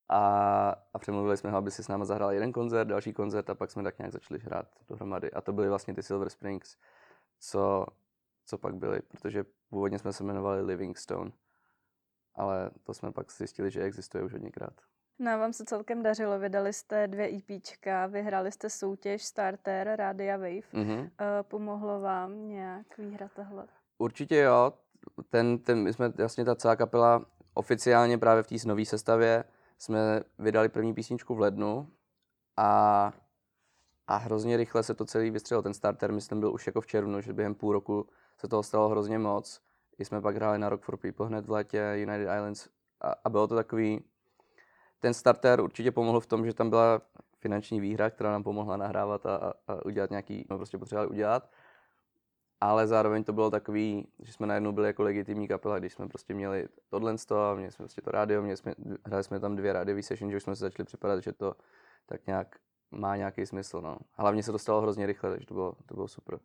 A, 0.09 0.75
a 0.95 0.99
přemluvili 0.99 1.37
jsme 1.37 1.51
ho, 1.51 1.57
aby 1.57 1.71
si 1.71 1.83
s 1.83 1.89
námi 1.89 2.07
zahrál 2.07 2.33
jeden 2.33 2.53
koncert, 2.53 2.89
další 2.89 3.13
koncert 3.13 3.51
a 3.51 3.55
pak 3.55 3.71
jsme 3.71 3.83
tak 3.83 3.99
nějak 3.99 4.13
začali 4.13 4.41
hrát 4.41 4.67
dohromady. 4.89 5.31
A 5.31 5.41
to 5.41 5.53
byly 5.53 5.69
vlastně 5.69 5.95
ty 5.95 6.03
Silver 6.03 6.31
Springs, 6.31 6.77
co, 7.41 7.87
co 8.47 8.59
pak 8.59 8.75
byly, 8.75 9.01
protože 9.01 9.45
původně 9.71 9.99
jsme 9.99 10.13
se 10.13 10.25
jmenovali 10.25 10.63
Livingstone 10.63 11.31
ale 12.35 12.71
to 12.83 12.95
jsme 12.95 13.13
pak 13.13 13.33
zjistili, 13.33 13.71
že 13.71 13.83
existuje 13.83 14.25
už 14.25 14.33
hodněkrát. 14.33 14.73
No 15.19 15.31
a 15.31 15.37
vám 15.37 15.53
se 15.53 15.65
celkem 15.65 16.03
dařilo, 16.03 16.39
vydali 16.39 16.73
jste 16.73 17.09
dvě 17.09 17.31
EPčka, 17.37 18.07
vyhráli 18.07 18.53
jste 18.53 18.71
soutěž 18.71 19.25
Starter 19.25 19.97
Radia 19.97 20.37
Wave. 20.37 20.73
Mm-hmm. 20.73 21.11
Pomohlo 21.43 22.01
vám 22.01 22.49
nějak 22.49 22.99
výhra 22.99 23.29
tohle? 23.37 23.67
Určitě 23.99 24.37
jo. 24.37 24.73
Ten, 25.31 25.59
ten, 25.59 25.83
my 25.83 25.93
jsme 25.93 26.09
vlastně 26.09 26.45
ta 26.45 26.55
celá 26.55 26.77
kapela 26.77 27.25
oficiálně 27.55 28.19
právě 28.19 28.43
v 28.43 28.47
té 28.47 28.55
nové 28.67 28.85
sestavě 28.85 29.45
jsme 29.79 30.21
vydali 30.39 30.69
první 30.69 30.95
písničku 30.95 31.35
v 31.35 31.41
lednu 31.41 31.89
a, 32.57 33.13
a 34.07 34.17
hrozně 34.17 34.57
rychle 34.57 34.83
se 34.83 34.95
to 34.95 35.05
celý 35.05 35.31
vystřelilo. 35.31 35.63
Ten 35.63 35.75
starter, 35.75 36.13
myslím, 36.13 36.41
byl 36.41 36.55
už 36.55 36.67
jako 36.67 36.81
v 36.81 36.87
červnu, 36.87 37.21
že 37.21 37.33
během 37.33 37.55
půl 37.55 37.73
roku 37.73 38.09
se 38.39 38.49
toho 38.49 38.63
stalo 38.63 38.89
hrozně 38.89 39.19
moc. 39.19 39.61
I 39.99 40.05
jsme 40.05 40.21
pak 40.21 40.37
hráli 40.37 40.59
na 40.59 40.69
Rock 40.69 40.83
for 40.83 40.97
People 40.97 41.27
hned 41.27 41.47
v 41.47 41.51
létě, 41.51 41.93
United 41.95 42.29
Islands 42.37 42.69
a, 43.01 43.15
a 43.25 43.29
bylo 43.29 43.47
to 43.47 43.55
takový, 43.55 44.05
ten 45.01 45.15
starter 45.15 45.61
určitě 45.61 45.93
pomohl 45.93 46.21
v 46.21 46.27
tom, 46.27 46.47
že 46.47 46.55
tam 46.55 46.71
byla 46.71 47.03
finanční 47.39 47.81
výhra, 47.81 48.11
která 48.11 48.31
nám 48.31 48.43
pomohla 48.43 48.77
nahrávat 48.77 49.27
a, 49.27 49.37
a, 49.37 49.53
a 49.69 49.85
udělat 49.87 50.11
nějaký, 50.11 50.47
no 50.51 50.57
prostě 50.57 50.79
potřebovali 50.79 51.09
udělat. 51.09 51.51
Ale 52.65 52.87
zároveň 52.87 53.25
to 53.25 53.33
bylo 53.33 53.51
takový, 53.51 54.07
že 54.23 54.33
jsme 54.33 54.47
najednou 54.47 54.73
byli 54.73 54.87
jako 54.87 55.03
legitimní 55.03 55.49
kapela, 55.49 55.79
když 55.79 55.93
jsme 55.93 56.09
prostě 56.09 56.35
měli 56.35 56.69
tohle 56.91 57.15
a 57.51 57.55
měli 57.55 57.73
jsme 57.73 57.83
prostě 57.83 58.03
to 58.03 58.11
rádio, 58.11 58.43
měli 58.43 58.57
jsme, 58.57 58.75
hráli 59.07 59.25
jsme 59.25 59.41
tam 59.41 59.57
dvě 59.57 59.73
rádiové 59.73 60.03
session, 60.03 60.31
že 60.31 60.37
už 60.37 60.43
jsme 60.43 60.57
se 60.57 60.65
začali 60.65 60.85
připadat, 60.87 61.23
že 61.23 61.33
to 61.33 61.55
tak 62.07 62.27
nějak 62.27 62.57
má 62.91 63.17
nějaký 63.17 63.47
smysl. 63.47 63.81
No. 63.81 63.97
Hlavně 64.13 64.43
se 64.43 64.53
to 64.53 64.59
stalo 64.59 64.81
hrozně 64.81 65.07
rychle, 65.07 65.31
takže 65.31 65.47
to 65.47 65.55
bylo, 65.55 65.73
to 65.87 65.95
bylo 65.95 66.09
super. 66.09 66.39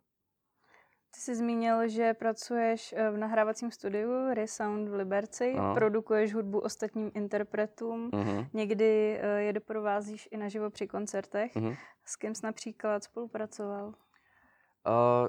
Ty 1.14 1.20
jsi 1.20 1.36
zmínil, 1.36 1.88
že 1.88 2.14
pracuješ 2.14 2.94
eh, 2.96 3.10
v 3.10 3.16
nahrávacím 3.16 3.70
studiu 3.70 4.34
Resound 4.34 4.88
v 4.88 4.94
Liberci, 4.94 5.54
Ano. 5.58 5.74
produkuješ 5.74 6.34
hudbu 6.34 6.58
ostatním 6.58 7.10
interpretům, 7.14 8.10
Mhm. 8.14 8.46
někdy 8.52 9.18
eh, 9.22 9.42
je 9.42 9.52
doprovázíš 9.52 10.28
i 10.30 10.36
naživo 10.36 10.70
při 10.70 10.86
koncertech. 10.86 11.56
Mhm. 11.56 11.74
S 12.04 12.16
kým 12.16 12.34
jsi 12.34 12.46
například 12.46 13.04
spolupracoval? 13.04 13.86
Uh, 13.86 15.28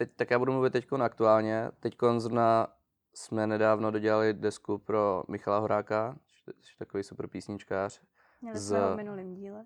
teď, 0.00 0.10
tak 0.16 0.30
já 0.30 0.38
budu 0.38 0.52
mluvit 0.52 0.72
teď 0.72 0.92
aktuálně. 0.92 1.70
Teď 1.80 1.96
zrovna 2.18 2.66
jsme 3.14 3.46
nedávno 3.46 3.90
dodělali 3.90 4.34
desku 4.34 4.78
pro 4.78 5.22
Michala 5.28 5.58
Horáka, 5.58 6.16
což 6.60 6.70
je 6.70 6.78
takový 6.78 7.02
super 7.02 7.26
písničkář. 7.26 8.00
Měli 8.40 8.58
Z- 8.58 8.68
jsme 8.68 8.80
ho 8.80 8.94
v 8.94 8.96
minulém 8.96 9.34
díle. 9.34 9.64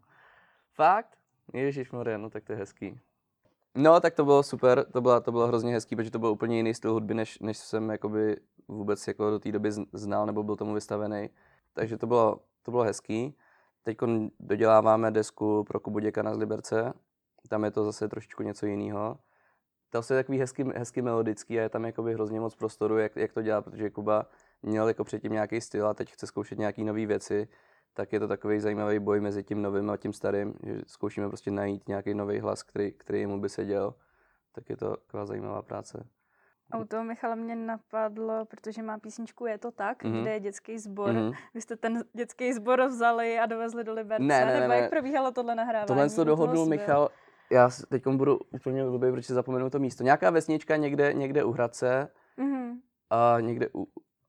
Fakt? 0.74 1.18
Ježíš 1.52 1.92
no 2.16 2.30
tak 2.30 2.44
to 2.44 2.52
je 2.52 2.58
hezký. 2.58 3.00
No, 3.74 4.00
tak 4.00 4.14
to 4.14 4.24
bylo 4.24 4.42
super, 4.42 4.86
to 4.92 5.00
bylo, 5.00 5.20
to 5.20 5.32
bylo 5.32 5.46
hrozně 5.46 5.72
hezký, 5.72 5.96
protože 5.96 6.10
to 6.10 6.18
byl 6.18 6.28
úplně 6.28 6.56
jiný 6.56 6.74
styl 6.74 6.92
hudby, 6.92 7.14
než, 7.14 7.38
než 7.38 7.58
jsem 7.58 7.90
jakoby 7.90 8.36
vůbec 8.68 9.08
jako 9.08 9.30
do 9.30 9.38
té 9.38 9.52
doby 9.52 9.72
znal 9.92 10.26
nebo 10.26 10.42
byl 10.42 10.56
tomu 10.56 10.74
vystavený. 10.74 11.30
Takže 11.72 11.96
to 11.96 12.06
bylo, 12.06 12.40
to 12.62 12.70
bylo 12.70 12.82
hezký. 12.82 13.34
Teď 13.82 13.98
doděláváme 14.40 15.10
desku 15.10 15.64
pro 15.64 15.80
Kubu 15.80 15.98
Děkana 15.98 16.34
z 16.34 16.38
Liberce, 16.38 16.92
tam 17.48 17.64
je 17.64 17.70
to 17.70 17.84
zase 17.84 18.08
trošičku 18.08 18.42
něco 18.42 18.66
jiného. 18.66 19.18
To 20.02 20.14
je 20.14 20.18
takový 20.22 20.38
hezky, 20.38 20.64
hezky 20.76 21.02
melodický 21.02 21.58
a 21.58 21.62
je 21.62 21.68
tam 21.68 21.84
jakoby 21.84 22.14
hrozně 22.14 22.40
moc 22.40 22.54
prostoru, 22.54 22.98
jak, 22.98 23.16
jak 23.16 23.32
to 23.32 23.42
dělat, 23.42 23.64
protože 23.64 23.90
Kuba 23.90 24.26
měl 24.62 24.88
jako 24.88 25.04
předtím 25.04 25.32
nějaký 25.32 25.60
styl 25.60 25.86
a 25.88 25.94
teď 25.94 26.12
chce 26.12 26.26
zkoušet 26.26 26.58
nějaký 26.58 26.84
nové 26.84 27.06
věci, 27.06 27.48
tak 27.94 28.12
je 28.12 28.20
to 28.20 28.28
takový 28.28 28.60
zajímavý 28.60 28.98
boj 28.98 29.20
mezi 29.20 29.42
tím 29.42 29.62
novým 29.62 29.90
a 29.90 29.96
tím 29.96 30.12
starým, 30.12 30.54
že 30.62 30.80
zkoušíme 30.86 31.28
prostě 31.28 31.50
najít 31.50 31.88
nějaký 31.88 32.14
nový 32.14 32.38
hlas, 32.40 32.62
který, 32.62 32.92
který 32.92 33.26
mu 33.26 33.40
by 33.40 33.48
seděl, 33.48 33.94
tak 34.52 34.70
je 34.70 34.76
to 34.76 34.96
taková 34.96 35.26
zajímavá 35.26 35.62
práce. 35.62 36.06
A 36.70 36.78
u 36.78 36.84
toho 36.84 37.04
Michala 37.04 37.34
mě 37.34 37.56
napadlo, 37.56 38.44
protože 38.44 38.82
má 38.82 38.98
písničku 38.98 39.46
Je 39.46 39.58
to 39.58 39.70
tak, 39.70 40.04
Mhm. 40.04 40.20
kde 40.22 40.30
je 40.32 40.40
dětský 40.40 40.78
sbor. 40.78 41.12
Mhm. 41.12 41.32
Vy 41.54 41.60
jste 41.60 41.76
ten 41.76 42.04
dětský 42.12 42.52
sbor 42.52 42.86
vzali 42.86 43.38
a 43.38 43.46
dovezli 43.46 43.84
do 43.84 43.92
Liberce, 43.92 44.22
Ne, 44.24 44.40
ne, 44.44 44.46
ne, 44.46 44.60
nebo 44.60 44.72
ne. 44.72 44.78
jak 44.78 44.90
probíhalo 44.90 45.30
tohle 45.32 45.54
nahrávání? 45.54 45.86
Tohle 45.86 46.08
to 46.08 46.14
toho 46.14 46.24
dohodnul 46.24 46.64
byl. 46.66 46.70
Michal, 46.78 47.08
já 47.50 47.70
teď 47.88 48.06
budu 48.06 48.38
úplně 48.38 48.84
blbý, 48.84 49.12
protože 49.12 49.34
zapomenu 49.34 49.70
to 49.70 49.78
místo. 49.78 50.04
Nějaká 50.04 50.30
vesnička 50.30 50.76
někde, 50.76 51.12
někde 51.12 51.44
u 51.44 51.52
Hradce, 51.52 52.08
Mhm. 52.36 52.78
a 53.10 53.36
někde, 53.40 53.68
u, 53.74 53.86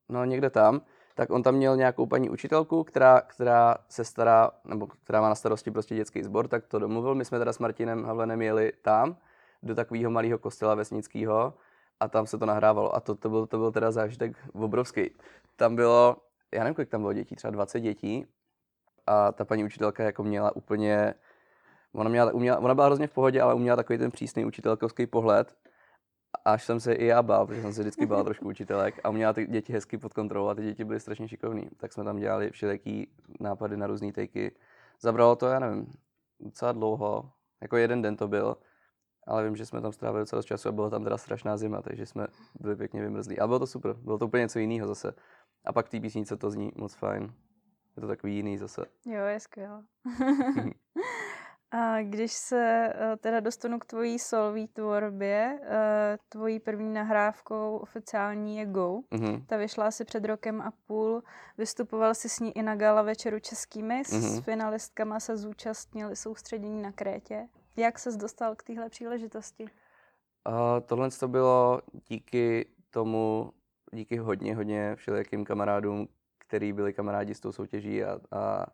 no 0.10 0.26
někde 0.26 0.50
tam, 0.50 0.82
tak 1.16 1.30
on 1.30 1.44
tam 1.44 1.56
měl 1.56 1.78
nějakou 1.78 2.06
paní 2.06 2.30
učitelku, 2.30 2.84
která, 2.84 3.22
která 3.22 3.76
se 3.90 4.06
stará, 4.06 4.52
nebo 4.66 4.88
která 4.88 5.22
má 5.22 5.30
na 5.30 5.36
starosti 5.36 5.72
prostě 5.72 5.96
dětský 5.96 6.24
sbor, 6.24 6.48
tak 6.48 6.68
to 6.68 6.80
domluvil. 6.80 7.16
My 7.16 7.26
jsme 7.26 7.40
teda 7.40 7.54
s 7.54 7.60
Martinem 7.60 8.04
Havlenem 8.06 8.42
jeli 8.42 8.72
tam, 8.82 9.18
do 9.64 9.76
takového 9.76 10.12
malého 10.12 10.38
kostela 10.38 10.76
vesnického 10.76 11.54
a 12.00 12.08
tam 12.08 12.28
se 12.28 12.38
to 12.38 12.46
nahrávalo. 12.46 12.96
A 12.96 13.00
to, 13.00 13.16
to, 13.16 13.30
byl, 13.30 13.48
to 13.48 13.58
byl 13.58 13.72
teda 13.72 13.92
zážitek 13.92 14.38
obrovský. 14.54 15.12
Tam 15.56 15.76
bylo, 15.76 16.18
já 16.54 16.64
nevím, 16.64 16.76
kolik 16.76 16.90
tam 16.90 17.02
bylo 17.02 17.14
dětí, 17.14 17.36
třeba 17.36 17.52
20 17.52 17.80
dětí 17.80 18.28
a 19.08 19.32
ta 19.32 19.46
paní 19.46 19.64
učitelka 19.64 20.04
jako 20.04 20.24
měla 20.24 20.56
úplně, 20.56 21.14
ona, 21.96 22.10
měla, 22.10 22.34
uměla, 22.34 22.60
ona 22.60 22.76
byla 22.76 22.86
hrozně 22.86 23.08
v 23.08 23.12
pohodě, 23.12 23.42
ale 23.42 23.54
uměla 23.54 23.76
takový 23.76 24.00
ten 24.00 24.12
přísný 24.12 24.46
učitelkovský 24.46 25.06
pohled 25.08 25.56
až 26.46 26.64
jsem 26.64 26.80
se 26.80 26.94
i 26.94 27.06
já 27.06 27.24
bál, 27.24 27.48
protože 27.48 27.62
jsem 27.62 27.74
se 27.74 27.82
vždycky 27.82 28.06
bál 28.06 28.24
trošku 28.24 28.48
učitelek 28.48 29.00
a 29.04 29.10
uměla 29.10 29.34
ty 29.34 29.48
děti 29.48 29.74
hezky 29.74 29.98
pod 29.98 30.14
kontrolou 30.14 30.48
a 30.48 30.56
ty 30.56 30.62
děti 30.62 30.84
byly 30.84 31.00
strašně 31.00 31.28
šikovní. 31.28 31.70
Tak 31.78 31.94
jsme 31.94 32.04
tam 32.04 32.18
dělali 32.18 32.52
všelijaký 32.52 33.08
nápady 33.40 33.78
na 33.78 33.88
různé 33.88 34.12
tejky. 34.12 34.56
Zabralo 35.02 35.36
to, 35.36 35.48
já 35.48 35.60
nevím, 35.60 35.94
docela 36.40 36.72
dlouho, 36.72 37.32
jako 37.62 37.78
jeden 37.78 38.02
den 38.02 38.16
to 38.16 38.28
byl, 38.28 38.58
ale 39.28 39.44
vím, 39.44 39.56
že 39.56 39.66
jsme 39.66 39.82
tam 39.82 39.92
strávili 39.92 40.22
docela 40.22 40.38
dost 40.38 40.46
času 40.46 40.70
a 40.70 40.72
bylo 40.72 40.90
tam 40.90 41.04
teda 41.04 41.18
strašná 41.18 41.58
zima, 41.58 41.82
takže 41.82 42.06
jsme 42.06 42.28
byli 42.60 42.76
pěkně 42.76 43.02
vymrzlí. 43.02 43.40
A 43.40 43.48
bylo 43.48 43.60
to 43.60 43.68
super, 43.68 43.94
bylo 43.94 44.18
to 44.18 44.26
úplně 44.26 44.42
něco 44.42 44.60
jiného 44.60 44.88
zase. 44.88 45.14
A 45.66 45.74
pak 45.74 45.90
té 45.90 46.00
písnice 46.00 46.38
to 46.38 46.52
zní 46.52 46.72
moc 46.76 46.94
fajn. 46.94 47.34
Je 47.98 48.02
to 48.02 48.08
takový 48.08 48.36
jiný 48.36 48.58
zase. 48.58 48.86
Jo, 49.06 49.26
je 49.26 49.40
skvělé. 49.40 49.84
A 51.78 52.02
když 52.02 52.34
se 52.34 52.94
uh, 52.94 53.16
teda 53.16 53.40
dostanu 53.40 53.80
k 53.80 53.86
tvojí 53.86 54.20
solový 54.20 54.68
tvorbě, 54.68 55.60
uh, 55.62 55.68
tvojí 56.30 56.60
první 56.60 56.94
nahrávkou 56.94 57.78
oficiální 57.78 58.58
je 58.58 58.66
Go. 58.66 59.00
Mhm. 59.12 59.46
Ta 59.46 59.58
vyšla 59.58 59.88
asi 59.88 60.06
před 60.06 60.26
rokem 60.26 60.62
a 60.62 60.74
půl. 60.88 61.24
Vystupoval 61.58 62.16
si 62.16 62.30
s 62.30 62.40
ní 62.40 62.58
i 62.58 62.62
na 62.62 62.76
gala 62.76 63.02
večeru 63.02 63.40
Český 63.40 63.84
mis. 63.84 64.12
Mhm. 64.12 64.22
S 64.22 64.40
finalistkama 64.40 65.20
se 65.20 65.38
zúčastnili 65.38 66.16
soustředění 66.16 66.82
na 66.82 66.92
Krétě. 66.92 67.48
Jak 67.76 68.00
ses 68.00 68.18
dostal 68.18 68.56
k 68.56 68.64
téhle 68.64 68.90
příležitosti? 68.90 69.66
A 70.46 70.80
tohle 70.80 71.10
to 71.12 71.28
bylo 71.28 71.82
díky 72.08 72.66
tomu, 72.90 73.52
díky 73.92 74.18
hodně, 74.18 74.56
hodně 74.56 74.96
všelijakým 74.96 75.46
kamarádům, 75.46 76.08
který 76.38 76.74
byli 76.74 76.94
kamarádi 76.94 77.36
s 77.36 77.40
tou 77.40 77.52
soutěží 77.52 78.04
a, 78.04 78.20
a 78.32 78.66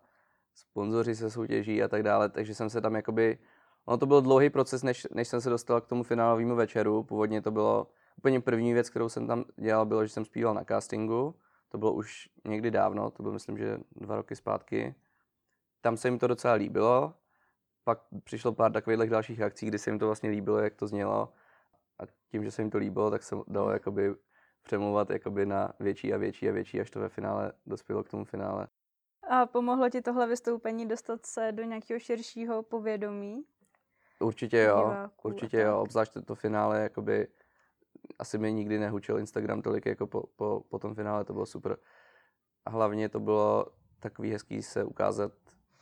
sponzoři 0.61 1.15
se 1.15 1.29
soutěží 1.31 1.83
a 1.83 1.87
tak 1.87 2.03
dále, 2.03 2.29
takže 2.29 2.55
jsem 2.55 2.69
se 2.69 2.81
tam 2.81 2.95
jakoby, 2.95 3.37
ono 3.85 3.97
to 3.97 4.05
byl 4.05 4.21
dlouhý 4.21 4.49
proces, 4.49 4.83
než, 4.83 5.07
než 5.11 5.27
jsem 5.27 5.41
se 5.41 5.49
dostal 5.49 5.81
k 5.81 5.87
tomu 5.87 6.03
finálovému 6.03 6.55
večeru, 6.55 7.03
původně 7.03 7.41
to 7.41 7.51
bylo 7.51 7.87
úplně 8.17 8.41
první 8.41 8.73
věc, 8.73 8.89
kterou 8.89 9.09
jsem 9.09 9.27
tam 9.27 9.45
dělal, 9.55 9.85
bylo, 9.85 10.05
že 10.05 10.09
jsem 10.09 10.25
zpíval 10.25 10.53
na 10.53 10.63
castingu, 10.63 11.35
to 11.69 11.77
bylo 11.77 11.93
už 11.93 12.29
někdy 12.47 12.71
dávno, 12.71 13.11
to 13.11 13.23
bylo 13.23 13.33
myslím, 13.33 13.57
že 13.57 13.77
dva 13.95 14.15
roky 14.15 14.35
zpátky. 14.35 14.95
Tam 15.81 15.97
se 15.97 16.07
jim 16.07 16.19
to 16.19 16.27
docela 16.27 16.53
líbilo, 16.53 17.13
pak 17.83 17.99
přišlo 18.23 18.53
pár 18.53 18.71
takových 18.71 19.09
dalších 19.09 19.41
akcí, 19.41 19.65
kdy 19.65 19.79
se 19.79 19.89
jim 19.89 19.99
to 19.99 20.05
vlastně 20.05 20.29
líbilo, 20.29 20.57
jak 20.57 20.75
to 20.75 20.87
znělo 20.87 21.33
a 21.99 22.03
tím, 22.31 22.43
že 22.43 22.51
se 22.51 22.61
jim 22.61 22.71
to 22.71 22.77
líbilo, 22.77 23.11
tak 23.11 23.23
se 23.23 23.35
dalo 23.47 23.71
jakoby 23.71 24.15
přemluvat 24.63 25.09
jakoby 25.09 25.45
na 25.45 25.73
větší 25.79 26.13
a 26.13 26.17
větší 26.17 26.49
a 26.49 26.51
větší, 26.51 26.81
až 26.81 26.89
to 26.89 26.99
ve 26.99 27.09
finále 27.09 27.51
dospělo 27.65 28.03
k 28.03 28.09
tomu 28.09 28.25
finále. 28.25 28.67
A 29.31 29.45
pomohlo 29.45 29.89
ti 29.89 30.01
tohle 30.01 30.27
vystoupení 30.27 30.87
dostat 30.87 31.25
se 31.25 31.51
do 31.51 31.63
nějakého 31.63 31.99
širšího 31.99 32.63
povědomí? 32.63 33.43
Určitě 34.19 34.57
jo, 34.57 34.75
diváků 34.75 35.27
určitě 35.27 35.59
jo, 35.59 35.79
obzvlášť 35.79 36.13
to, 36.13 36.21
to 36.21 36.35
finále, 36.35 36.81
jakoby, 36.81 37.27
asi 38.19 38.37
mi 38.37 38.53
nikdy 38.53 38.79
nehučil 38.79 39.19
Instagram 39.19 39.61
tolik 39.61 39.85
jako 39.85 40.07
po, 40.07 40.23
po, 40.35 40.63
po 40.69 40.79
tom 40.79 40.95
finále, 40.95 41.25
to 41.25 41.33
bylo 41.33 41.45
super. 41.45 41.77
A 42.65 42.69
hlavně 42.69 43.09
to 43.09 43.19
bylo 43.19 43.65
takový 43.99 44.31
hezký 44.31 44.61
se 44.61 44.83
ukázat 44.83 45.31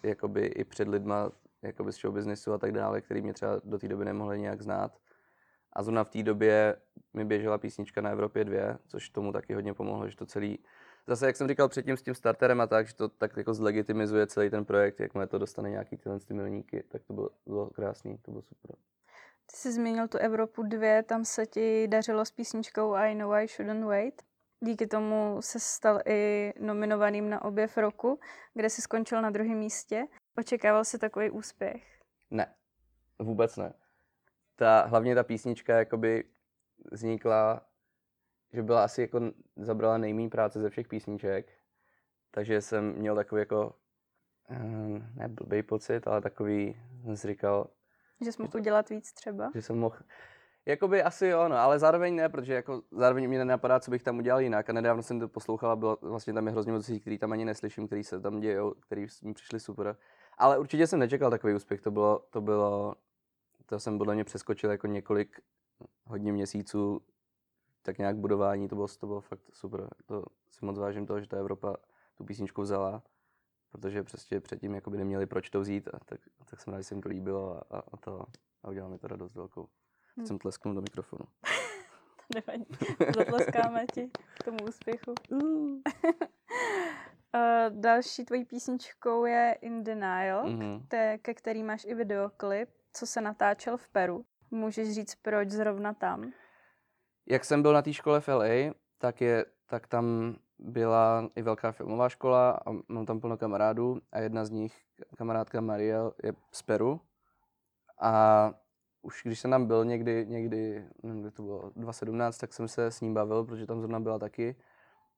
jakoby 0.04 0.46
i 0.46 0.64
před 0.64 0.88
lidma 0.88 1.32
jakoby 1.62 1.92
z 1.94 1.98
showbiznesu 1.98 2.54
a 2.54 2.58
tak 2.58 2.72
dále, 2.72 3.02
který 3.02 3.22
mě 3.22 3.34
třeba 3.34 3.62
do 3.64 3.80
té 3.80 3.88
doby 3.88 4.06
nemohli 4.06 4.40
nějak 4.40 4.62
znát. 4.62 5.00
A 5.74 5.84
zrovna 5.84 6.04
v 6.04 6.10
té 6.10 6.24
době 6.24 6.76
mi 7.14 7.26
běžela 7.26 7.58
písnička 7.58 8.02
na 8.02 8.10
Evropě 8.10 8.44
2, 8.46 8.80
což 8.88 9.10
tomu 9.10 9.32
taky 9.32 9.54
hodně 9.54 9.74
pomohlo, 9.74 10.10
že 10.10 10.16
to 10.16 10.26
celý, 10.26 10.60
zase 11.08 11.26
jak 11.26 11.36
jsem 11.36 11.48
říkal 11.48 11.70
předtím 11.70 11.98
s 11.98 12.02
tím 12.02 12.16
starterem 12.16 12.62
a 12.62 12.68
tak, 12.68 12.88
že 12.88 12.96
to 12.96 13.10
tak 13.10 13.38
jako 13.38 13.54
zlegitimizuje 13.54 14.28
celý 14.28 14.50
ten 14.50 14.66
projekt, 14.66 15.00
jakmile 15.00 15.28
to 15.28 15.38
dostane 15.38 15.70
nějaký 15.70 15.98
tyhle 15.98 16.20
ty 16.20 16.34
milníky, 16.34 16.84
tak 16.88 17.04
to 17.04 17.14
bylo, 17.14 17.30
bylo 17.46 17.70
krásný, 17.70 18.18
to 18.18 18.32
bylo 18.32 18.42
super. 18.42 18.76
Ty 19.46 19.56
jsi 19.56 19.72
zmínil 19.72 20.08
tu 20.08 20.18
Evropu 20.18 20.64
2, 20.64 21.02
tam 21.04 21.26
se 21.26 21.46
ti 21.46 21.88
dařilo 21.88 22.26
s 22.26 22.32
písničkou 22.32 22.94
I 22.94 23.16
Know 23.16 23.34
I 23.34 23.48
Shouldn't 23.48 23.86
Wait. 23.86 24.22
Díky 24.62 24.88
tomu 24.88 25.38
se 25.40 25.60
stal 25.60 26.00
i 26.06 26.54
nominovaným 26.60 27.30
na 27.30 27.46
objev 27.46 27.78
roku, 27.78 28.20
kde 28.54 28.70
si 28.70 28.82
skončil 28.82 29.22
na 29.22 29.30
druhém 29.30 29.58
místě. 29.58 30.08
Očekával 30.38 30.86
si 30.86 30.98
takový 30.98 31.30
úspěch? 31.30 32.00
Ne, 32.32 32.54
vůbec 33.20 33.58
ne. 33.58 33.74
Ta, 34.56 34.86
hlavně 34.86 35.16
ta 35.16 35.24
písnička 35.24 35.78
jakoby 35.78 36.24
vznikla, 36.92 37.69
že 38.54 38.64
byla 38.64 38.84
asi 38.84 39.02
jako 39.02 39.22
zabrala 39.56 39.98
nejméně 39.98 40.30
práce 40.30 40.62
ze 40.62 40.70
všech 40.70 40.88
písniček, 40.88 41.52
takže 42.32 42.62
jsem 42.62 42.94
měl 42.96 43.16
takový 43.16 43.40
jako, 43.40 43.76
eh, 44.50 44.60
ne 45.16 45.28
blbý 45.28 45.64
pocit, 45.64 46.08
ale 46.08 46.22
takový, 46.22 46.82
jsem 47.04 47.18
si 47.18 47.28
říkal, 47.28 47.68
Že 48.22 48.32
jsi 48.32 48.42
mohl 48.42 48.58
udělat 48.58 48.90
víc 48.90 49.14
třeba? 49.14 49.52
že 49.56 49.62
jsem 49.62 49.80
mohl, 49.80 49.98
jakoby 50.66 51.04
asi 51.04 51.28
jo, 51.28 51.48
no, 51.48 51.56
ale 51.56 51.80
zároveň 51.80 52.16
ne, 52.16 52.30
protože 52.30 52.54
jako 52.54 52.82
zároveň 52.92 53.28
mě 53.28 53.38
nenapadá, 53.38 53.80
co 53.80 53.92
bych 53.92 54.04
tam 54.04 54.18
udělal 54.18 54.42
jinak 54.42 54.70
a 54.70 54.74
nedávno 54.74 55.04
jsem 55.04 55.20
to 55.20 55.28
poslouchal 55.28 55.72
a 55.72 55.76
bylo, 55.76 55.98
vlastně 56.02 56.34
tam 56.34 56.46
je 56.48 56.52
hrozně 56.52 56.72
moc 56.72 56.88
věcí, 56.88 57.02
který 57.02 57.18
tam 57.18 57.32
ani 57.32 57.46
neslyším, 57.46 57.88
který 57.88 58.04
se 58.04 58.20
tam 58.20 58.40
dějou, 58.40 58.74
který 58.74 59.08
mi 59.24 59.34
přišli 59.34 59.60
super. 59.60 59.98
Ale 60.38 60.60
určitě 60.60 60.88
jsem 60.88 61.00
nečekal 61.00 61.30
takový 61.30 61.54
úspěch, 61.54 61.82
to 61.82 61.92
bylo, 61.92 62.26
to 62.30 62.42
bylo, 62.42 62.96
to 63.66 63.80
jsem 63.80 63.98
podle 63.98 64.16
mě 64.16 64.24
přeskočil 64.24 64.72
jako 64.72 64.88
několik 64.88 65.40
hodně 66.06 66.34
měsíců 66.34 67.02
tak 67.82 67.98
nějak 67.98 68.18
budování, 68.18 68.68
to 68.68 68.76
bylo, 68.76 68.88
to 69.00 69.08
bylo 69.08 69.22
fakt 69.22 69.42
super. 69.54 69.88
To 70.06 70.24
si 70.50 70.66
moc 70.66 70.78
vážím 70.78 71.06
toho, 71.06 71.20
že 71.22 71.28
ta 71.28 71.38
Evropa 71.38 71.76
tu 72.18 72.24
písničku 72.24 72.62
vzala, 72.62 73.04
protože 73.72 74.04
přesně 74.04 74.40
předtím 74.42 74.76
jakoby 74.76 74.98
neměli 74.98 75.26
proč 75.26 75.50
to 75.50 75.62
vzít, 75.62 75.88
a 75.88 76.00
tak, 76.06 76.20
tak 76.50 76.62
jsem 76.62 76.74
rád, 76.74 76.80
že 76.80 76.84
se 76.84 76.96
jim 76.96 77.02
to 77.02 77.10
líbilo 77.10 77.58
a, 77.74 77.78
a, 77.78 77.84
a 77.94 77.98
to 77.98 78.26
a 78.64 78.70
udělal 78.70 78.90
mi 78.90 78.98
to 78.98 79.08
radost 79.08 79.36
velkou. 79.36 79.64
Teď 80.16 80.24
Hm. 80.24 80.26
jsem 80.26 80.40
tlesknul 80.40 80.74
do 80.76 80.82
mikrofonu. 80.82 81.26
Nevadí, 82.36 82.66
zatleskáme 83.18 83.86
ti 83.94 84.10
k 84.40 84.44
tomu 84.44 84.58
úspěchu. 84.68 85.14
Uh, 87.36 87.76
další 87.80 88.26
tvojí 88.26 88.46
písničkou 88.46 89.26
je 89.26 89.58
In 89.62 89.84
Denial, 89.84 90.50
Mhm. 90.50 90.86
te, 90.88 91.18
ke 91.18 91.34
který 91.34 91.64
máš 91.64 91.86
i 91.86 91.96
videoklip, 91.96 92.70
co 92.94 93.06
se 93.08 93.22
natáčel 93.22 93.78
v 93.78 93.88
Peru. 93.88 94.26
Můžeš 94.52 94.94
říct, 94.96 95.16
proč 95.16 95.50
zrovna 95.50 95.94
tam? 95.94 96.32
Jak 97.30 97.46
jsem 97.46 97.62
byl 97.62 97.74
na 97.74 97.82
té 97.82 97.94
škole 97.94 98.22
v 98.22 98.28
LA, 98.28 98.74
tak, 98.98 99.22
je, 99.22 99.46
tak 99.66 99.88
tam 99.88 100.36
byla 100.60 101.30
i 101.36 101.42
velká 101.42 101.72
filmová 101.72 102.10
škola 102.10 102.52
a 102.52 102.72
mám 102.88 103.06
tam 103.06 103.20
plno 103.20 103.38
kamarádů 103.38 104.02
a 104.12 104.20
jedna 104.20 104.46
z 104.46 104.50
nich, 104.50 104.78
kamarádka 105.18 105.62
Mariel, 105.62 106.14
je 106.24 106.34
z 106.52 106.62
Peru. 106.62 107.02
A 108.02 108.54
už 109.02 109.22
když 109.26 109.40
jsem 109.40 109.52
tam 109.52 109.66
byl 109.66 109.86
někdy, 109.86 110.26
někdy, 110.30 110.86
nevím, 111.04 111.22
kdy 111.22 111.32
to 111.32 111.44
bylo, 111.44 111.72
2017, 111.76 112.38
tak 112.38 112.54
jsem 112.54 112.68
se 112.68 112.86
s 112.86 113.02
ním 113.02 113.14
bavil, 113.14 113.44
protože 113.44 113.66
tam 113.66 113.80
zrovna 113.80 114.00
byla 114.00 114.20
taky. 114.20 114.56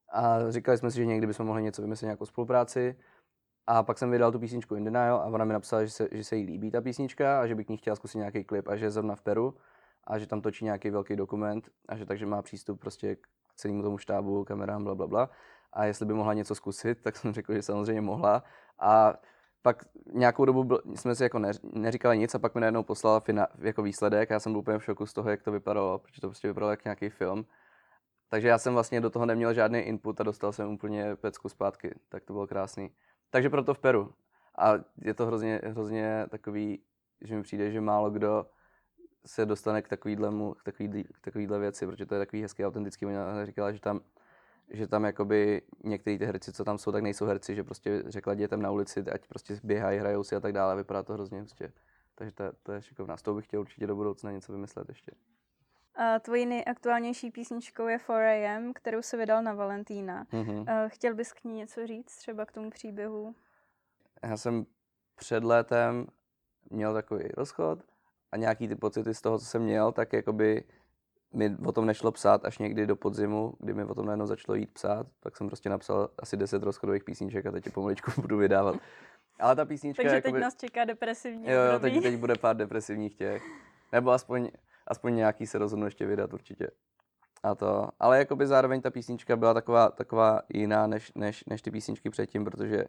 A 0.10 0.52
říkali 0.52 0.78
jsme 0.78 0.92
si, 0.92 0.98
že 0.98 1.06
někdy 1.06 1.28
bychom 1.28 1.46
mohli 1.46 1.64
něco 1.64 1.82
vymyslet, 1.82 2.06
nějakou 2.06 2.26
spolupráci. 2.26 2.96
A 3.68 3.84
pak 3.84 3.98
jsem 3.98 4.12
vydal 4.12 4.32
tu 4.32 4.40
písničku 4.40 4.76
In 4.76 4.84
Denial 4.84 5.18
a 5.18 5.26
ona 5.26 5.46
mi 5.46 5.54
napsala, 5.54 5.86
že 5.86 5.92
se, 5.92 6.08
že 6.12 6.24
se 6.24 6.36
jí 6.36 6.46
líbí 6.46 6.72
ta 6.72 6.82
písnička 6.82 7.42
a 7.42 7.48
že 7.48 7.56
by 7.56 7.66
k 7.66 7.70
ní 7.70 7.78
chtěla 7.78 7.96
zkusit 7.96 8.18
nějaký 8.18 8.44
klip 8.44 8.68
a 8.68 8.76
že 8.76 8.86
je 8.86 8.92
zrovna 8.92 9.16
v 9.16 9.22
Peru 9.22 9.56
a 10.04 10.20
že 10.20 10.28
tam 10.28 10.42
točí 10.42 10.66
nějaký 10.66 10.90
velký 10.90 11.16
dokument 11.16 11.70
a 11.90 11.96
že 11.98 12.06
takže 12.06 12.26
má 12.26 12.42
přístup 12.42 12.80
prostě 12.80 13.16
k 13.16 13.28
celému 13.56 13.84
tomu 13.84 13.98
štábu, 13.98 14.44
kamerám, 14.44 14.84
bla, 14.84 14.96
bla, 14.96 15.08
bla. 15.08 15.30
A 15.74 15.86
jestli 15.86 16.06
by 16.06 16.14
mohla 16.14 16.34
něco 16.34 16.56
zkusit, 16.56 17.02
tak 17.02 17.16
jsem 17.16 17.34
řekl, 17.34 17.54
že 17.54 17.62
samozřejmě 17.62 18.02
mohla. 18.02 18.44
A 18.80 19.14
pak 19.62 19.86
nějakou 20.14 20.46
dobu 20.46 20.64
byl, 20.64 20.82
jsme 20.96 21.16
si 21.16 21.24
jako 21.24 21.38
neř- 21.40 21.70
neříkali 21.74 22.18
nic 22.18 22.36
a 22.36 22.40
pak 22.40 22.56
mi 22.56 22.62
najednou 22.62 22.84
poslala 22.84 23.20
fina, 23.20 23.48
jako 23.60 23.82
výsledek 23.82 24.32
a 24.32 24.34
já 24.34 24.40
jsem 24.40 24.52
byl 24.52 24.60
úplně 24.60 24.80
v 24.80 24.84
šoku 24.84 25.06
z 25.06 25.14
toho, 25.14 25.30
jak 25.30 25.44
to 25.44 25.52
vypadalo, 25.52 26.00
protože 26.00 26.22
to 26.22 26.28
prostě 26.28 26.48
vypadalo 26.48 26.72
jak 26.72 26.86
nějaký 26.86 27.10
film. 27.10 27.46
Takže 28.30 28.48
já 28.48 28.58
jsem 28.58 28.74
vlastně 28.74 29.02
do 29.02 29.10
toho 29.10 29.26
neměl 29.26 29.54
žádný 29.54 29.80
input 29.80 30.22
a 30.22 30.24
dostal 30.24 30.52
jsem 30.52 30.70
úplně 30.70 31.16
pecku 31.16 31.50
zpátky, 31.50 32.00
tak 32.10 32.24
to 32.24 32.34
bylo 32.34 32.48
krásný. 32.48 32.92
Takže 33.30 33.50
proto 33.50 33.74
v 33.74 33.80
Peru. 33.80 34.14
A 34.58 34.74
je 35.02 35.14
to 35.14 35.26
hrozně, 35.26 35.62
hrozně 35.64 36.26
takový, 36.30 36.84
že 37.22 37.36
mi 37.36 37.44
přijde, 37.44 37.72
že 37.72 37.82
málo 37.82 38.10
kdo 38.10 38.46
se 39.26 39.46
dostane 39.46 39.82
k 39.82 39.88
takovýhlemu, 39.88 40.54
k 40.54 40.64
takový, 40.64 41.04
k 41.04 41.20
takovýhle 41.22 41.60
věci, 41.60 41.88
protože 41.88 42.06
to 42.06 42.16
je 42.16 42.20
takový 42.20 42.42
hezký, 42.42 42.66
autentický. 42.66 43.06
Ona 43.06 43.46
říkala, 43.46 43.72
že 43.72 43.80
tam, 43.80 44.00
že 44.70 44.88
tam 44.88 45.04
jakoby 45.04 45.62
některý 45.84 46.18
ty 46.18 46.26
herci, 46.26 46.54
co 46.54 46.64
tam 46.64 46.78
jsou, 46.78 46.92
tak 46.92 47.04
nejsou 47.04 47.26
herci, 47.26 47.56
že 47.56 47.64
prostě 47.64 48.04
řekla 48.06 48.36
dětem 48.36 48.62
na 48.62 48.72
ulici, 48.72 49.00
ať 49.14 49.28
prostě 49.28 49.60
běhají, 49.64 50.00
hrajou 50.00 50.24
si 50.24 50.36
a 50.36 50.40
tak 50.40 50.54
dále. 50.54 50.76
Vypadá 50.76 51.04
to 51.04 51.14
hrozně 51.14 51.40
prostě. 51.40 51.72
Takže 52.16 52.32
to, 52.32 52.44
to 52.64 52.72
je 52.72 52.82
šikovná. 52.82 53.18
S 53.18 53.22
tou 53.22 53.36
bych 53.36 53.46
chtěl 53.46 53.60
určitě 53.60 53.88
do 53.88 53.96
budoucna 53.96 54.32
něco 54.32 54.52
vymyslet 54.52 54.90
ještě. 54.90 55.12
A 55.96 56.20
tvojí 56.20 56.46
nejaktuálnější 56.46 57.32
písničkou 57.32 57.88
je 57.88 57.98
4am, 57.98 58.74
kterou 58.74 59.02
se 59.02 59.18
vydal 59.18 59.44
na 59.44 59.54
Valentína. 59.54 60.28
Mhm. 60.32 60.70
A 60.70 60.88
chtěl 60.88 61.16
bys 61.16 61.34
k 61.34 61.44
ní 61.44 61.54
něco 61.54 61.88
říct, 61.88 62.16
třeba 62.18 62.46
k 62.46 62.52
tomu 62.52 62.70
příběhu? 62.70 63.36
Já 64.24 64.38
jsem 64.38 64.66
před 65.16 65.44
létem 65.44 66.08
měl 66.70 66.94
takový 66.94 67.28
rozchod 67.28 67.80
a 68.32 68.38
nějaký 68.38 68.68
ty 68.68 68.76
pocity 68.76 69.14
z 69.14 69.22
toho, 69.22 69.40
co 69.40 69.46
jsem 69.46 69.62
měl, 69.62 69.92
tak 69.92 70.14
jakoby 70.14 70.64
mi 71.34 71.58
o 71.66 71.72
tom 71.72 71.86
nešlo 71.86 72.12
psát 72.12 72.46
až 72.46 72.58
někdy 72.58 72.88
do 72.88 72.96
podzimu, 72.96 73.54
kdy 73.60 73.74
mi 73.74 73.84
o 73.84 73.96
tom 73.96 74.06
najednou 74.06 74.28
začalo 74.28 74.56
jít 74.56 74.74
psát, 74.74 75.08
tak 75.20 75.38
jsem 75.38 75.48
prostě 75.48 75.70
napsal 75.70 76.10
asi 76.20 76.38
10 76.38 76.64
rozchodových 76.64 77.04
písniček 77.04 77.46
a 77.46 77.52
teď 77.52 77.66
je 77.66 77.72
pomaličku 77.72 78.12
budu 78.22 78.38
vydávat. 78.38 78.76
Ale 79.40 79.56
ta 79.56 79.66
písnička 79.66 80.04
Takže 80.04 80.16
jakoby... 80.16 80.32
teď 80.32 80.42
nás 80.42 80.56
čeká 80.56 80.86
depresivní 80.86 81.46
Jo, 81.48 81.62
jo, 81.74 81.80
teď, 81.80 82.04
teď 82.04 82.16
bude 82.16 82.36
pár 82.36 82.58
depresivních 82.58 83.16
těch. 83.16 83.44
Nebo 83.92 84.12
aspoň, 84.12 84.52
aspoň 84.88 85.16
nějaký 85.16 85.48
se 85.48 85.58
rozhodnu 85.58 85.86
ještě 85.86 86.06
vydat 86.06 86.34
určitě. 86.34 86.68
A 87.44 87.56
to, 87.56 87.90
ale 88.00 88.18
jakoby 88.18 88.48
zároveň 88.48 88.82
ta 88.82 88.92
písnička 88.92 89.36
byla 89.36 89.54
taková, 89.54 89.90
taková 89.90 90.42
jiná 90.50 90.88
než, 90.88 91.12
než, 91.16 91.44
než 91.46 91.62
ty 91.62 91.72
písničky 91.72 92.10
předtím, 92.10 92.46
protože 92.46 92.86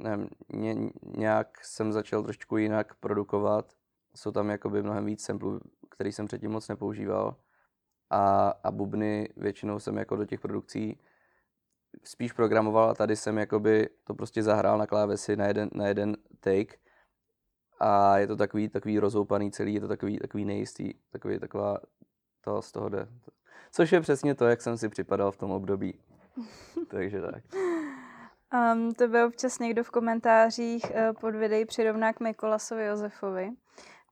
nevím, 0.00 0.28
ně, 0.52 0.74
nějak 1.16 1.64
jsem 1.64 1.92
začal 1.92 2.22
trošku 2.22 2.56
jinak 2.56 2.94
produkovat. 2.94 3.72
Jsou 4.14 4.32
tam 4.32 4.50
jakoby 4.50 4.82
mnohem 4.82 5.04
víc 5.04 5.24
samplů, 5.24 5.60
který 5.90 6.12
jsem 6.12 6.26
předtím 6.26 6.50
moc 6.50 6.68
nepoužíval. 6.68 7.36
A, 8.10 8.48
a 8.64 8.70
bubny 8.70 9.28
většinou 9.36 9.78
jsem 9.78 9.96
jako 9.96 10.16
do 10.16 10.24
těch 10.24 10.40
produkcí 10.40 10.98
spíš 12.04 12.32
programoval 12.32 12.90
a 12.90 12.94
tady 12.94 13.16
jsem 13.16 13.38
jakoby 13.38 13.88
to 14.04 14.14
prostě 14.14 14.42
zahrál 14.42 14.78
na 14.78 14.86
klávesi 14.86 15.36
na 15.36 15.46
jeden, 15.46 15.70
na 15.74 15.86
jeden 15.86 16.16
take 16.40 16.74
a 17.80 18.18
je 18.18 18.26
to 18.26 18.36
takový, 18.36 18.68
takový 18.68 18.98
rozoupaný 18.98 19.50
celý, 19.50 19.74
je 19.74 19.80
to 19.80 19.88
takový, 19.88 20.18
takový 20.18 20.44
nejistý, 20.44 20.94
takový, 21.12 21.38
taková, 21.38 21.78
to 22.40 22.62
z 22.62 22.72
toho 22.72 22.88
jde. 22.88 23.08
Což 23.72 23.92
je 23.92 24.00
přesně 24.00 24.34
to, 24.34 24.46
jak 24.46 24.62
jsem 24.62 24.78
si 24.78 24.88
připadal 24.88 25.32
v 25.32 25.36
tom 25.36 25.50
období. 25.50 26.00
Takže 26.88 27.20
tak. 27.20 27.44
Um, 28.74 28.94
tebe 28.94 29.26
občas 29.26 29.58
někdo 29.58 29.84
v 29.84 29.90
komentářích 29.90 30.84
uh, 30.84 31.16
pod 31.20 31.34
videí 31.34 31.64
přirovná 31.64 32.12
k 32.12 32.20
Mikolasovi 32.20 32.84
Josefovi, 32.84 33.50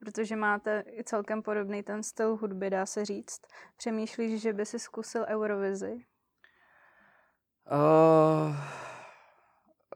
protože 0.00 0.37
máte 0.37 0.85
i 0.87 1.04
celkem 1.04 1.42
podobný 1.42 1.83
ten 1.83 2.02
styl 2.02 2.37
hudby, 2.37 2.71
dá 2.71 2.87
se 2.87 3.04
říct. 3.04 3.40
Přemýšlíš, 3.76 4.42
že 4.42 4.52
by 4.52 4.66
si 4.66 4.78
zkusil 4.78 5.26
Eurovizi? 5.28 5.92
Uh, 7.73 8.57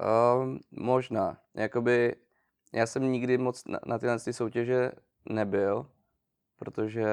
uh, 0.01 0.59
možná. 0.71 1.39
Jakoby, 1.55 2.17
já 2.73 2.87
jsem 2.87 3.13
nikdy 3.13 3.39
moc 3.39 3.65
na, 3.65 3.79
na 3.87 3.99
tyhle 3.99 4.19
ty 4.19 4.33
soutěže 4.33 4.93
nebyl, 5.29 5.87
protože 6.57 7.07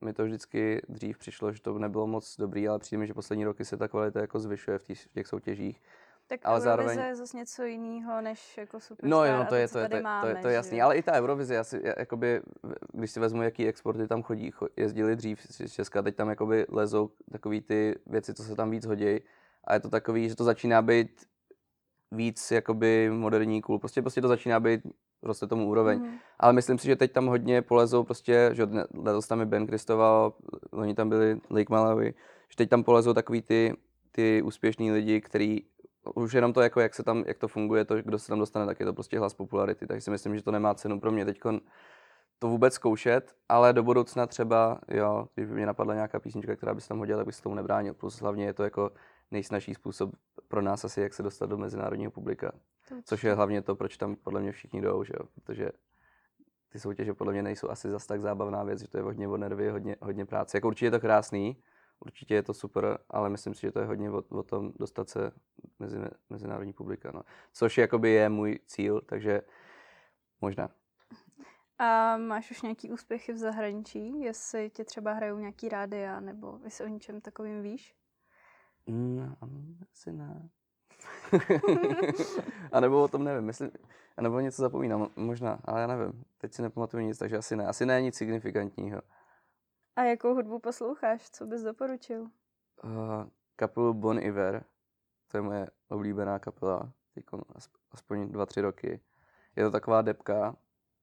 mi 0.00 0.12
to 0.12 0.24
vždycky 0.24 0.82
dřív 0.88 1.18
přišlo, 1.18 1.52
že 1.52 1.62
to 1.62 1.78
nebylo 1.78 2.06
moc 2.06 2.36
dobrý, 2.36 2.68
ale 2.68 2.78
přijde 2.78 3.00
mi, 3.00 3.06
že 3.06 3.14
poslední 3.14 3.44
roky 3.44 3.64
se 3.64 3.76
ta 3.76 3.88
kvalita 3.88 4.20
jako 4.20 4.38
zvyšuje 4.38 4.78
v, 4.78 4.84
tý, 4.84 4.94
v 4.94 5.12
těch 5.12 5.26
soutěžích. 5.26 5.82
Tak 6.28 6.40
Ale 6.44 6.54
Eurovize 6.54 6.64
zároveň- 6.64 6.98
je 6.98 7.16
zase 7.16 7.36
něco 7.36 7.62
jiného 7.62 8.20
než 8.20 8.56
jako 8.58 8.80
Superstar 8.80 9.10
No, 9.10 9.24
jo, 9.24 9.36
no 9.38 9.46
to 9.46 9.54
je, 9.54 9.68
co 9.68 9.72
to, 9.72 9.78
je, 9.78 9.88
to, 9.88 9.94
je, 9.96 10.00
to, 10.00 10.04
máme, 10.04 10.28
je, 10.28 10.34
to 10.34 10.48
je 10.48 10.52
že 10.52 10.56
jasný, 10.56 10.78
jo. 10.78 10.84
ale 10.84 10.96
i 10.96 11.02
ta 11.02 11.12
Eurovize, 11.12 11.54
já 11.54 11.64
si, 11.64 11.80
já, 11.84 11.92
jakoby, 11.98 12.40
když 12.92 13.10
si 13.10 13.20
vezmu, 13.20 13.42
jaký 13.42 13.66
exporty 13.68 14.08
tam 14.08 14.22
chodí, 14.22 14.50
cho, 14.50 14.68
jezdili 14.76 15.16
dřív 15.16 15.40
z 15.50 15.72
Česka, 15.72 16.02
teď 16.02 16.16
tam 16.16 16.28
jakoby 16.28 16.66
lezou 16.68 17.10
takový 17.32 17.60
ty 17.60 17.94
věci, 18.06 18.34
co 18.34 18.42
se 18.42 18.54
tam 18.54 18.70
víc 18.70 18.86
hodí 18.86 19.20
a 19.64 19.74
je 19.74 19.80
to 19.80 19.90
takový, 19.90 20.28
že 20.28 20.36
to 20.36 20.44
začíná 20.44 20.82
být 20.82 21.26
víc 22.12 22.50
jakoby 22.50 23.10
moderní 23.12 23.62
cool, 23.62 23.78
prostě, 23.78 24.02
prostě 24.02 24.20
to 24.20 24.28
začíná 24.28 24.60
být, 24.60 24.80
roste 25.22 25.46
tomu 25.46 25.68
úroveň. 25.68 25.98
Mhm. 25.98 26.14
Ale 26.40 26.52
myslím 26.52 26.78
si, 26.78 26.86
že 26.86 26.96
teď 26.96 27.12
tam 27.12 27.26
hodně 27.26 27.62
polezou 27.62 28.04
prostě, 28.04 28.50
že 28.52 28.66
letos 28.94 29.26
tam 29.28 29.40
je 29.40 29.46
Ben 29.46 29.66
Kristoval, 29.66 30.32
oni 30.70 30.94
tam 30.94 31.08
byli 31.08 31.40
Lake 31.50 31.66
Malawi, 31.70 32.14
že 32.48 32.56
teď 32.56 32.68
tam 32.68 32.84
polezou 32.84 33.14
takový 33.14 33.42
ty, 33.42 33.74
ty 34.12 34.42
úspěšní 34.42 34.92
lidi, 34.92 35.20
který 35.20 35.62
už 36.14 36.32
jenom 36.32 36.52
to, 36.52 36.60
jako 36.60 36.80
jak, 36.80 36.94
se 36.94 37.02
tam, 37.02 37.24
jak 37.26 37.38
to 37.38 37.48
funguje, 37.48 37.84
to, 37.84 37.96
kdo 37.96 38.18
se 38.18 38.28
tam 38.28 38.38
dostane, 38.38 38.66
tak 38.66 38.80
je 38.80 38.86
to 38.86 38.92
prostě 38.92 39.18
hlas 39.18 39.34
popularity. 39.34 39.86
Takže 39.86 40.00
si 40.00 40.10
myslím, 40.10 40.36
že 40.36 40.42
to 40.42 40.50
nemá 40.50 40.74
cenu 40.74 41.00
pro 41.00 41.12
mě 41.12 41.24
teď 41.24 41.40
to 42.38 42.48
vůbec 42.48 42.74
zkoušet, 42.74 43.36
ale 43.48 43.72
do 43.72 43.82
budoucna 43.82 44.26
třeba, 44.26 44.80
jo, 44.88 45.28
když 45.34 45.46
by 45.46 45.54
mě 45.54 45.66
napadla 45.66 45.94
nějaká 45.94 46.20
písnička, 46.20 46.56
která 46.56 46.74
by 46.74 46.80
se 46.80 46.88
tam 46.88 46.98
hodila, 46.98 47.16
tak 47.16 47.26
bych 47.26 47.34
se 47.34 47.42
tomu 47.42 47.54
nebránil. 47.54 47.94
Plus 47.94 48.20
hlavně 48.20 48.44
je 48.44 48.52
to 48.52 48.64
jako 48.64 48.90
nejsnažší 49.30 49.74
způsob 49.74 50.10
pro 50.48 50.62
nás 50.62 50.84
asi, 50.84 51.00
jak 51.00 51.14
se 51.14 51.22
dostat 51.22 51.46
do 51.46 51.56
mezinárodního 51.56 52.10
publika. 52.10 52.52
Což 53.04 53.24
je 53.24 53.34
hlavně 53.34 53.62
to, 53.62 53.76
proč 53.76 53.96
tam 53.96 54.16
podle 54.16 54.40
mě 54.40 54.52
všichni 54.52 54.80
jdou, 54.80 55.04
že 55.04 55.12
jo? 55.20 55.28
Protože 55.34 55.70
ty 56.72 56.80
soutěže 56.80 57.14
podle 57.14 57.32
mě 57.32 57.42
nejsou 57.42 57.70
asi 57.70 57.90
zas 57.90 58.06
tak 58.06 58.20
zábavná 58.20 58.62
věc, 58.62 58.80
že 58.80 58.88
to 58.88 58.96
je 58.96 59.02
hodně 59.02 59.28
o 59.28 59.36
nervy, 59.36 59.70
hodně, 59.70 59.96
hodně 60.00 60.26
práce. 60.26 60.56
Jako 60.56 60.68
určitě 60.68 60.86
je 60.86 60.90
to 60.90 61.00
krásný, 61.00 61.56
určitě 62.00 62.34
je 62.34 62.42
to 62.42 62.54
super, 62.54 62.98
ale 63.10 63.30
myslím 63.30 63.54
si, 63.54 63.60
že 63.60 63.72
to 63.72 63.80
je 63.80 63.86
hodně 63.86 64.10
o, 64.10 64.22
o 64.28 64.42
tom 64.42 64.72
dostat 64.76 65.08
se 65.08 65.32
mezi 65.78 65.98
mezinárodní 66.30 66.72
publika. 66.72 67.10
No. 67.14 67.22
Což 67.52 67.78
jakoby 67.78 68.10
je 68.10 68.28
můj 68.28 68.58
cíl, 68.66 69.00
takže 69.00 69.40
možná. 70.40 70.70
A 71.78 72.16
máš 72.16 72.50
už 72.50 72.62
nějaký 72.62 72.90
úspěchy 72.90 73.32
v 73.32 73.38
zahraničí? 73.38 74.20
Jestli 74.20 74.70
tě 74.70 74.84
třeba 74.84 75.12
hrajou 75.12 75.38
nějaký 75.38 75.68
rádia, 75.68 76.20
nebo 76.20 76.58
jestli 76.64 76.84
o 76.84 76.88
něčem 76.88 77.20
takovým 77.20 77.62
víš? 77.62 77.94
Mm, 78.86 79.34
asi 79.92 80.12
ne. 80.12 80.48
a 82.72 82.80
nebo 82.80 83.02
o 83.02 83.08
tom 83.08 83.24
nevím, 83.24 83.44
myslím, 83.44 83.70
a 84.16 84.22
nebo 84.22 84.40
něco 84.40 84.62
zapomínám, 84.62 85.08
možná, 85.16 85.60
ale 85.64 85.80
já 85.80 85.86
nevím. 85.86 86.24
Teď 86.38 86.54
si 86.54 86.62
nepamatuju 86.62 87.06
nic, 87.06 87.18
takže 87.18 87.36
asi 87.36 87.56
ne. 87.56 87.66
Asi 87.66 87.86
ne 87.86 88.02
nic 88.02 88.14
signifikantního. 88.14 89.00
A 89.98 90.02
jakou 90.02 90.34
hudbu 90.34 90.58
posloucháš? 90.58 91.30
Co 91.30 91.46
bys 91.46 91.62
doporučil? 91.62 92.20
Uh, 92.22 92.30
kapelu 93.56 93.94
Bon 93.94 94.18
Iver, 94.18 94.64
to 95.30 95.36
je 95.36 95.42
moje 95.42 95.70
oblíbená 95.88 96.38
kapela, 96.38 96.92
teď 97.14 97.24
aspoň 97.92 98.32
dva, 98.32 98.46
tři 98.46 98.60
roky. 98.60 99.00
Je 99.56 99.64
to 99.64 99.70
taková 99.70 100.02
depka, 100.02 100.56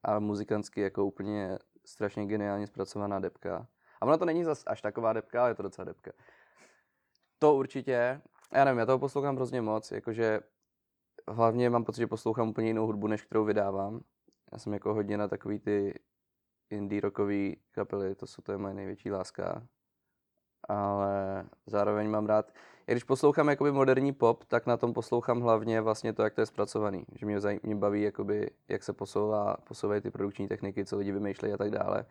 ale 0.04 0.20
muzikantsky 0.20 0.82
jako 0.82 1.06
úplně 1.06 1.60
strašně 1.86 2.26
geniálně 2.26 2.68
zpracovaná 2.68 3.20
depka. 3.20 3.68
A 4.02 4.06
ona 4.06 4.18
to 4.18 4.26
není 4.26 4.44
zas 4.44 4.64
až 4.68 4.82
taková 4.82 5.14
depka, 5.14 5.42
ale 5.42 5.52
je 5.52 5.56
to 5.56 5.64
docela 5.64 5.86
depka. 5.86 6.12
To 7.40 7.56
určitě, 7.56 8.22
já 8.54 8.66
nevím, 8.66 8.80
já 8.80 8.86
toho 8.86 9.00
poslouchám 9.00 9.36
hrozně 9.36 9.62
moc, 9.62 9.92
jakože 9.92 10.40
hlavně 11.28 11.70
mám 11.70 11.84
pocit, 11.84 12.00
že 12.00 12.08
poslouchám 12.08 12.50
úplně 12.50 12.68
jinou 12.68 12.86
hudbu, 12.86 13.08
než 13.08 13.22
kterou 13.22 13.46
vydávám. 13.46 14.02
Já 14.52 14.58
jsem 14.58 14.74
jako 14.74 14.94
hodně 14.94 15.18
na 15.18 15.28
takový 15.28 15.60
ty 15.60 16.00
indie 16.70 17.02
rockový 17.02 17.58
kapely, 17.72 18.16
to 18.16 18.28
jsou 18.28 18.42
to 18.42 18.52
je 18.52 18.58
moje 18.58 18.74
největší 18.74 19.12
láska. 19.12 19.68
Ale 20.70 21.46
zároveň 21.66 22.10
mám 22.10 22.26
rád, 22.26 22.54
i 22.88 22.92
když 22.92 23.04
poslouchám 23.04 23.48
jakoby 23.48 23.72
moderní 23.72 24.14
pop, 24.14 24.46
tak 24.46 24.66
na 24.66 24.78
tom 24.78 24.94
poslouchám 24.94 25.42
hlavně 25.42 25.82
vlastně 25.82 26.14
to, 26.14 26.24
jak 26.24 26.34
to 26.34 26.42
je 26.42 26.46
zpracovaný. 26.46 27.06
Že 27.16 27.26
mě, 27.26 27.40
zaj- 27.40 27.60
mě 27.64 27.76
baví, 27.76 28.02
jakoby, 28.02 28.52
jak 28.68 28.84
se 28.84 28.94
posouvá, 28.94 29.58
posouvají 29.68 30.02
ty 30.02 30.12
produkční 30.12 30.48
techniky, 30.48 30.86
co 30.86 30.98
lidi 30.98 31.12
vymýšlejí 31.12 31.54
a 31.54 31.58
tak 31.58 31.72
dále. 31.72 32.06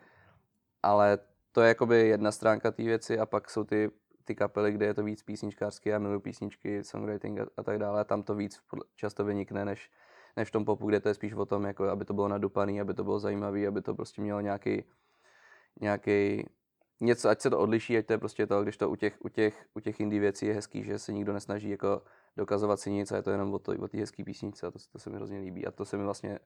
Ale 0.83 1.19
to 1.51 1.61
je 1.61 1.67
jakoby 1.67 2.07
jedna 2.07 2.31
stránka 2.31 2.71
té 2.71 2.83
věci 2.83 3.19
a 3.19 3.25
pak 3.25 3.49
jsou 3.49 3.63
ty, 3.63 3.91
ty 4.23 4.35
kapely, 4.35 4.71
kde 4.71 4.85
je 4.85 4.93
to 4.93 5.03
víc 5.03 5.23
písničkářsky, 5.23 5.89
já 5.89 5.99
miluji 5.99 6.19
písničky, 6.19 6.83
songwriting 6.83 7.39
a, 7.39 7.45
a 7.57 7.63
tak 7.63 7.79
dále. 7.79 8.01
A 8.01 8.03
tam 8.03 8.23
to 8.23 8.35
víc 8.35 8.61
často 8.95 9.25
vynikne, 9.25 9.65
než, 9.65 9.91
než 10.37 10.47
v 10.47 10.51
tom 10.51 10.65
popu, 10.65 10.87
kde 10.87 10.99
to 10.99 11.07
je 11.07 11.13
spíš 11.13 11.33
o 11.33 11.45
tom, 11.45 11.63
jako, 11.63 11.83
aby 11.83 12.05
to 12.05 12.13
bylo 12.13 12.27
nadupaný, 12.27 12.81
aby 12.81 12.93
to 12.93 13.03
bylo 13.03 13.19
zajímavé, 13.19 13.67
aby 13.67 13.81
to 13.81 13.95
prostě 13.95 14.21
mělo 14.21 14.41
nějaký, 14.41 14.83
nějaký 15.81 16.45
něco, 17.01 17.29
ať 17.29 17.41
se 17.41 17.49
to 17.49 17.59
odliší, 17.59 17.97
ať 17.97 18.05
to 18.05 18.13
je 18.13 18.17
prostě 18.17 18.47
to, 18.47 18.63
když 18.63 18.77
to 18.77 18.89
u 18.89 18.95
těch, 18.95 19.17
u 19.19 19.29
těch, 19.29 19.65
u 19.73 19.79
těch 19.79 19.99
indie 19.99 20.19
věcí 20.19 20.45
je 20.45 20.53
hezký, 20.53 20.83
že 20.83 20.99
se 20.99 21.13
nikdo 21.13 21.33
nesnaží 21.33 21.69
jako 21.69 22.01
dokazovat 22.37 22.79
si 22.79 22.91
nic 22.91 23.11
a 23.11 23.15
je 23.15 23.21
to 23.21 23.31
jenom 23.31 23.53
o, 23.53 23.59
to, 23.59 23.71
o 23.79 23.87
té 23.87 23.97
hezké 23.97 24.23
písničce 24.23 24.67
a 24.67 24.71
to, 24.71 24.79
to, 24.91 24.99
se 24.99 25.09
mi 25.09 25.15
hrozně 25.15 25.39
líbí 25.39 25.67
a 25.67 25.71
to 25.71 25.85
se 25.85 25.97
mi 25.97 26.03
vlastně 26.03 26.39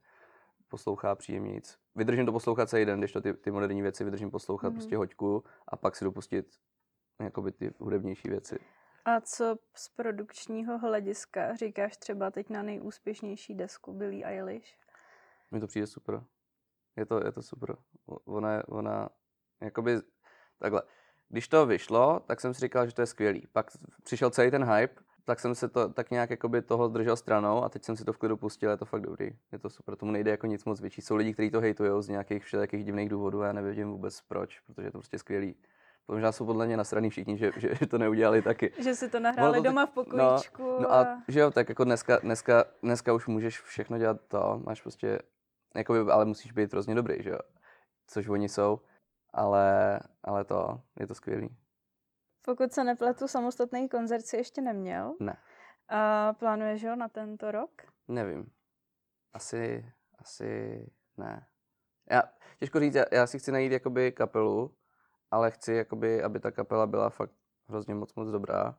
poslouchá 0.67 1.15
příjemnějíc. 1.15 1.78
Vydržím 1.95 2.25
to 2.25 2.32
poslouchat 2.32 2.69
celý 2.69 2.86
den, 2.86 2.99
když 2.99 3.12
to 3.12 3.21
ty, 3.21 3.34
ty 3.34 3.52
moderní 3.52 3.82
věci 3.82 4.04
vydržím 4.04 4.32
poslouchat 4.32 4.69
mm-hmm. 4.69 4.75
prostě 4.75 4.97
hoďku 4.97 5.43
a 5.67 5.75
pak 5.75 5.95
si 5.95 6.06
dopustit 6.06 6.47
jakoby 7.19 7.52
ty 7.52 7.71
hudebnější 7.80 8.30
věci. 8.30 8.60
A 9.05 9.21
co 9.21 9.57
z 9.75 9.89
produkčního 9.89 10.77
hlediska 10.77 11.55
říkáš 11.55 11.97
třeba 11.97 12.31
teď 12.31 12.49
na 12.49 12.63
nejúspěšnější 12.63 13.55
desku 13.55 13.93
Billie 13.93 14.25
Eilish? 14.25 14.77
Mně 15.51 15.62
to 15.62 15.67
přijde 15.67 15.88
super. 15.88 16.23
Je 16.95 17.05
to, 17.05 17.25
je 17.25 17.31
to 17.31 17.41
super. 17.41 17.77
Ona, 18.25 18.63
ona, 18.67 19.09
jakoby, 19.62 19.97
takhle. 20.59 20.81
Když 21.29 21.47
to 21.47 21.65
vyšlo, 21.65 22.19
tak 22.19 22.41
jsem 22.41 22.53
si 22.53 22.59
říkal, 22.59 22.88
že 22.88 22.93
to 22.93 23.01
je 23.01 23.05
skvělý. 23.05 23.47
Pak 23.51 23.71
přišel 24.03 24.29
celý 24.29 24.51
ten 24.51 24.63
hype, 24.63 25.01
tak 25.25 25.39
jsem 25.39 25.55
se 25.55 25.69
to 25.69 25.89
tak 25.89 26.12
nějak 26.12 26.29
jakoby 26.29 26.62
toho 26.62 26.88
držel 26.88 27.15
stranou 27.15 27.63
a 27.63 27.69
teď 27.69 27.83
jsem 27.83 27.97
si 27.97 28.05
to 28.05 28.13
v 28.13 28.17
klidu 28.17 28.38
pustil, 28.38 28.69
je 28.69 28.77
to 28.77 28.85
fakt 28.85 29.01
dobrý. 29.01 29.38
Je 29.51 29.59
to 29.59 29.69
super, 29.69 29.95
tomu 29.95 30.12
nejde 30.12 30.31
jako 30.31 30.47
nic 30.47 30.65
moc 30.65 30.81
větší. 30.81 31.01
Jsou 31.01 31.15
lidi, 31.15 31.33
kteří 31.33 31.51
to 31.51 31.62
hejtujou 31.62 32.01
z 32.01 32.09
nějakých 32.09 32.43
všelijakých 32.43 32.85
divných 32.85 33.09
důvodů 33.09 33.41
a 33.41 33.47
já 33.47 33.53
nevím 33.53 33.91
vůbec 33.91 34.21
proč, 34.21 34.59
protože 34.59 34.88
je 34.88 34.91
to 34.91 34.97
prostě 34.97 35.19
skvělý. 35.19 35.55
Možná 36.10 36.32
jsou 36.32 36.45
podle 36.45 36.65
mě 36.65 36.78
nasraný 36.78 37.10
všichni, 37.10 37.38
že, 37.38 37.52
že, 37.58 37.88
to 37.88 37.98
neudělali 37.98 38.41
taky. 38.41 38.72
Že 38.80 38.95
si 38.95 39.10
to 39.10 39.19
nahráli 39.19 39.58
to 39.58 39.63
tak- 39.63 39.72
doma 39.72 39.86
v 39.86 39.89
pokojíčku 39.89 40.63
No 40.82 40.91
a 40.93 41.24
že 41.28 41.39
jo, 41.39 41.52
tak 41.52 41.69
jako 41.69 41.84
dneska, 41.84 42.17
dneska, 42.17 42.65
dneska 42.84 43.13
už 43.13 43.28
můžeš 43.28 43.62
všechno 43.62 43.98
dělat 43.98 44.17
to, 44.28 44.62
máš 44.65 44.82
prostě, 44.82 45.19
jakoby, 45.76 46.00
ale 46.00 46.26
musíš 46.26 46.52
být 46.52 46.72
hrozně 46.74 46.95
dobrý, 46.95 47.24
že 47.24 47.30
jo, 47.30 47.39
což 48.08 48.28
oni 48.28 48.50
jsou. 48.50 48.80
ale, 49.34 50.00
ale 50.24 50.45
to, 50.45 50.82
je 51.00 51.08
to 51.08 51.15
skvělý. 51.15 51.58
Pokud 52.45 52.74
se 52.74 52.84
nepletu, 52.84 53.28
samostatný 53.28 53.89
koncert 53.89 54.26
si 54.26 54.38
ještě 54.38 54.62
neměl. 54.62 55.15
Ne. 55.19 55.38
A 55.89 56.34
plánuješ 56.34 56.86
ho 56.86 56.95
na 56.95 57.08
tento 57.08 57.52
rok? 57.52 57.69
Nevím. 58.08 58.52
Asi, 59.34 59.91
asi 60.19 60.86
ne. 61.17 61.45
Já, 62.12 62.24
těžko 62.60 62.80
říct, 62.80 62.95
já, 62.95 63.06
já 63.12 63.28
si 63.28 63.39
chci 63.39 63.52
najít 63.52 63.72
jakoby 63.72 64.12
kapelu, 64.12 64.76
ale 65.32 65.52
chci, 65.52 65.74
jakoby, 65.74 66.24
aby 66.24 66.39
ta 66.39 66.52
kapela 66.52 66.88
byla 66.88 67.10
fakt 67.10 67.32
hrozně 67.68 67.96
moc, 67.96 68.15
moc 68.15 68.30
dobrá. 68.30 68.76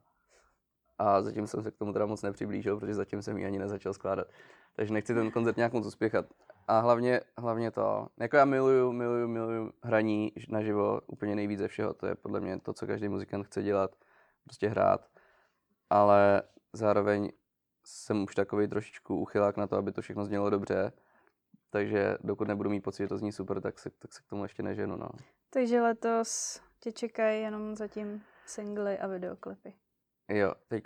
A 0.98 1.22
zatím 1.22 1.46
jsem 1.46 1.62
se 1.62 1.70
k 1.70 1.76
tomu 1.76 1.92
teda 1.92 2.06
moc 2.06 2.22
nepřiblížil, 2.22 2.78
protože 2.78 2.94
zatím 2.94 3.22
jsem 3.22 3.38
ji 3.38 3.46
ani 3.46 3.58
nezačal 3.58 3.92
skládat. 3.92 4.26
Takže 4.76 4.92
nechci 4.92 5.14
ten 5.14 5.30
koncert 5.30 5.56
nějak 5.56 5.72
moc 5.72 5.86
uspěchat. 5.86 6.26
A 6.68 6.78
hlavně, 6.80 7.20
hlavně 7.38 7.70
to, 7.70 8.08
jako 8.20 8.36
já 8.36 8.44
miluju, 8.44 8.92
miluju, 8.92 9.28
miluju 9.28 9.72
hraní 9.82 10.32
naživo 10.48 11.00
úplně 11.06 11.36
nejvíc 11.36 11.58
ze 11.58 11.68
všeho. 11.68 11.94
To 11.94 12.06
je 12.06 12.14
podle 12.14 12.40
mě 12.40 12.60
to, 12.60 12.72
co 12.72 12.86
každý 12.86 13.08
muzikant 13.08 13.46
chce 13.46 13.62
dělat, 13.62 13.94
prostě 14.44 14.68
hrát. 14.68 15.08
Ale 15.90 16.42
zároveň 16.72 17.32
jsem 17.84 18.22
už 18.22 18.34
takový 18.34 18.68
trošičku 18.68 19.16
uchylák 19.20 19.56
na 19.56 19.66
to, 19.66 19.76
aby 19.76 19.92
to 19.92 20.02
všechno 20.02 20.24
znělo 20.24 20.50
dobře. 20.50 20.92
Takže 21.70 22.16
dokud 22.24 22.48
nebudu 22.48 22.70
mít 22.70 22.80
pocit, 22.80 23.02
že 23.02 23.08
to 23.08 23.18
zní 23.18 23.32
super, 23.32 23.60
tak 23.60 23.78
se, 23.78 23.90
tak 23.90 24.12
se 24.12 24.22
k 24.22 24.26
tomu 24.26 24.42
ještě 24.42 24.62
neženu. 24.62 24.96
No. 24.96 25.08
Takže 25.52 25.80
letos 25.80 26.60
tě 26.80 26.92
čekají 26.92 27.42
jenom 27.42 27.76
zatím 27.76 28.22
singly 28.46 28.98
a 28.98 29.06
videoklipy. 29.06 29.72
Jo, 30.28 30.52
teď 30.68 30.84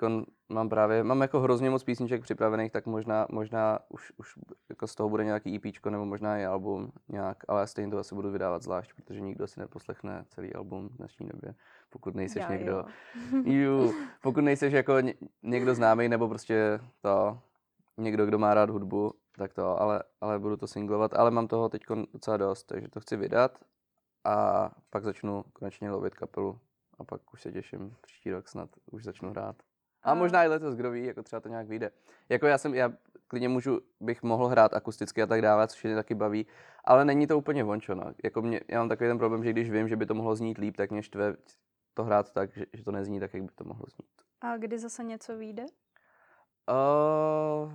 mám 0.49 0.69
právě, 0.69 1.05
mám 1.05 1.21
jako 1.21 1.41
hrozně 1.41 1.71
moc 1.71 1.85
písniček 1.85 2.23
připravených, 2.23 2.73
tak 2.73 2.87
možná, 2.87 3.27
možná 3.31 3.79
už, 3.89 4.13
už 4.17 4.35
jako 4.69 4.87
z 4.87 4.95
toho 4.95 5.09
bude 5.09 5.25
nějaký 5.25 5.57
EP, 5.57 5.85
nebo 5.91 6.05
možná 6.05 6.39
i 6.39 6.45
album 6.45 6.93
nějak, 7.09 7.45
ale 7.49 7.67
stejně 7.67 7.91
to 7.91 7.99
asi 7.99 8.15
budu 8.15 8.31
vydávat 8.31 8.63
zvlášť, 8.63 8.93
protože 8.95 9.21
nikdo 9.21 9.47
si 9.47 9.61
neposlechne 9.61 10.25
celý 10.29 10.55
album 10.55 10.89
v 10.89 10.97
dnešní 10.97 11.29
době, 11.29 11.55
pokud 11.91 12.15
nejseš 12.15 12.43
Já 12.43 12.51
někdo, 12.51 12.73
jo. 12.73 12.85
ju, 13.45 13.95
pokud 14.23 14.41
nejseš 14.41 14.73
jako 14.73 15.01
ně, 15.01 15.15
někdo 15.43 15.75
známý, 15.75 16.09
nebo 16.09 16.29
prostě 16.29 16.81
to, 17.01 17.39
někdo, 17.97 18.27
kdo 18.27 18.39
má 18.39 18.55
rád 18.55 18.71
hudbu, 18.71 19.15
tak 19.37 19.55
to, 19.55 19.81
ale, 19.81 20.03
ale 20.21 20.39
budu 20.39 20.57
to 20.57 20.67
singlovat, 20.67 21.15
ale 21.15 21.31
mám 21.31 21.49
toho 21.49 21.69
teď 21.69 21.83
docela 22.13 22.37
dost, 22.37 22.65
takže 22.65 22.89
to 22.89 23.01
chci 23.01 23.17
vydat 23.17 23.59
a 24.25 24.71
pak 24.91 25.05
začnu 25.05 25.45
konečně 25.53 25.91
lovit 25.91 26.15
kapelu 26.15 26.59
a 26.99 27.05
pak 27.05 27.33
už 27.33 27.43
se 27.43 27.53
těším, 27.53 27.97
příští 28.01 28.31
rok 28.31 28.49
snad 28.49 28.71
už 28.91 29.05
začnu 29.05 29.31
hrát. 29.31 29.57
A, 30.03 30.15
možná 30.15 30.45
i 30.45 30.49
letos, 30.49 30.75
kdo 30.75 30.91
ví, 30.91 31.05
jako 31.05 31.23
třeba 31.23 31.41
to 31.41 31.49
nějak 31.49 31.69
vyjde. 31.69 31.91
Jako 32.29 32.47
já 32.47 32.59
jsem, 32.59 32.75
já 32.75 32.93
klidně 33.29 33.49
můžu, 33.49 33.81
bych 34.01 34.23
mohl 34.23 34.47
hrát 34.47 34.75
akusticky 34.75 35.23
a 35.23 35.27
tak 35.27 35.43
dále, 35.43 35.69
což 35.69 35.85
mě 35.85 35.95
taky 35.95 36.15
baví, 36.15 36.47
ale 36.85 37.05
není 37.05 37.27
to 37.27 37.39
úplně 37.39 37.65
vončo, 37.65 37.95
no. 37.95 38.05
Jako 38.25 38.43
mě, 38.43 38.61
já 38.69 38.79
mám 38.79 38.89
takový 38.89 39.11
ten 39.11 39.19
problém, 39.19 39.45
že 39.45 39.51
když 39.51 39.71
vím, 39.71 39.89
že 39.89 39.97
by 39.97 40.07
to 40.07 40.15
mohlo 40.15 40.37
znít 40.37 40.59
líp, 40.59 40.77
tak 40.77 40.91
mě 40.91 41.03
štve 41.03 41.37
to 41.95 42.05
hrát 42.05 42.33
tak, 42.33 42.53
že, 42.57 42.67
že 42.73 42.85
to 42.85 42.93
nezní 42.93 43.21
tak, 43.21 43.35
jak 43.35 43.43
by 43.43 43.53
to 43.55 43.65
mohlo 43.65 43.85
znít. 43.97 44.11
A 44.41 44.57
kdy 44.57 44.79
zase 44.79 45.05
něco 45.05 45.37
vyjde? 45.37 45.65
Uh, 46.71 47.73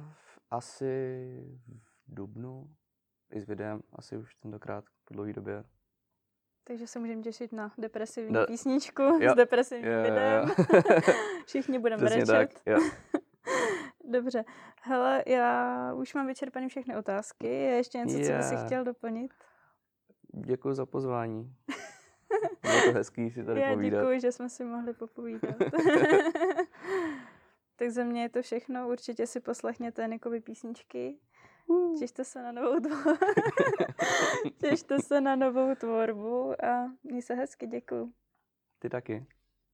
asi 0.52 1.26
v 2.08 2.16
dubnu, 2.16 2.70
i 3.32 3.42
s 3.42 3.46
videem, 3.46 3.82
asi 3.94 4.18
už 4.18 4.36
tentokrát 4.36 4.86
po 5.06 5.14
dlouhé 5.14 5.34
době. 5.34 5.64
Takže 6.70 6.88
se 6.88 7.00
můžeme 7.00 7.22
těšit 7.22 7.52
na 7.52 7.72
depresivní 7.78 8.36
Da- 8.36 8.46
písničku 8.46 9.02
Jo. 9.02 9.32
s 9.32 9.36
depresivním 9.36 9.92
Jo, 9.92 9.98
jo, 9.98 10.00
jo. 10.00 10.04
videem. 10.12 10.50
Všichni 11.46 11.80
budeme 11.80 12.06
Přesně 12.06 12.26
brečet. 12.26 12.54
tak, 12.54 12.62
jo. 12.66 12.78
Dobře. 14.04 14.46
Hele, 14.82 15.24
já 15.28 15.94
už 15.94 16.14
mám 16.14 16.28
vyčerpaný 16.28 16.70
všechny 16.70 16.98
otázky. 16.98 17.48
Je 17.48 17.72
ještě 17.76 17.98
něco, 17.98 18.18
co 18.20 18.38
bys 18.38 18.64
chtěl 18.66 18.84
doplnit? 18.84 19.34
Děkuji 20.34 20.74
za 20.74 20.86
pozvání. 20.86 21.54
Bylo 22.62 22.82
to 22.86 22.92
hezký 22.94 23.30
si 23.32 23.44
tady 23.44 23.62
Já 23.62 23.74
povídat. 23.74 24.02
děkuji, 24.02 24.20
že 24.20 24.32
jsme 24.32 24.50
si 24.50 24.64
mohli 24.64 24.94
popovídat. 24.94 25.56
tak 27.76 27.90
za 27.90 28.04
mě 28.04 28.22
je 28.22 28.30
to 28.30 28.42
všechno. 28.42 28.90
Určitě 28.90 29.28
si 29.28 29.40
poslechněte 29.40 30.08
Nikovi 30.08 30.40
písničky. 30.42 31.18
Těšte 32.00 32.24
se 32.24 32.44
na 32.44 32.52
novou 32.52 32.80
tvorbu. 32.80 33.26
Těšte 34.62 35.00
se 35.00 35.22
na 35.22 35.36
novou 35.36 35.76
tvorbu 35.76 36.66
a 36.66 36.92
měj 37.04 37.22
se 37.22 37.34
hezky, 37.34 37.68
děkuji. 37.68 38.14
Ty 38.80 38.90
taky. 38.90 39.26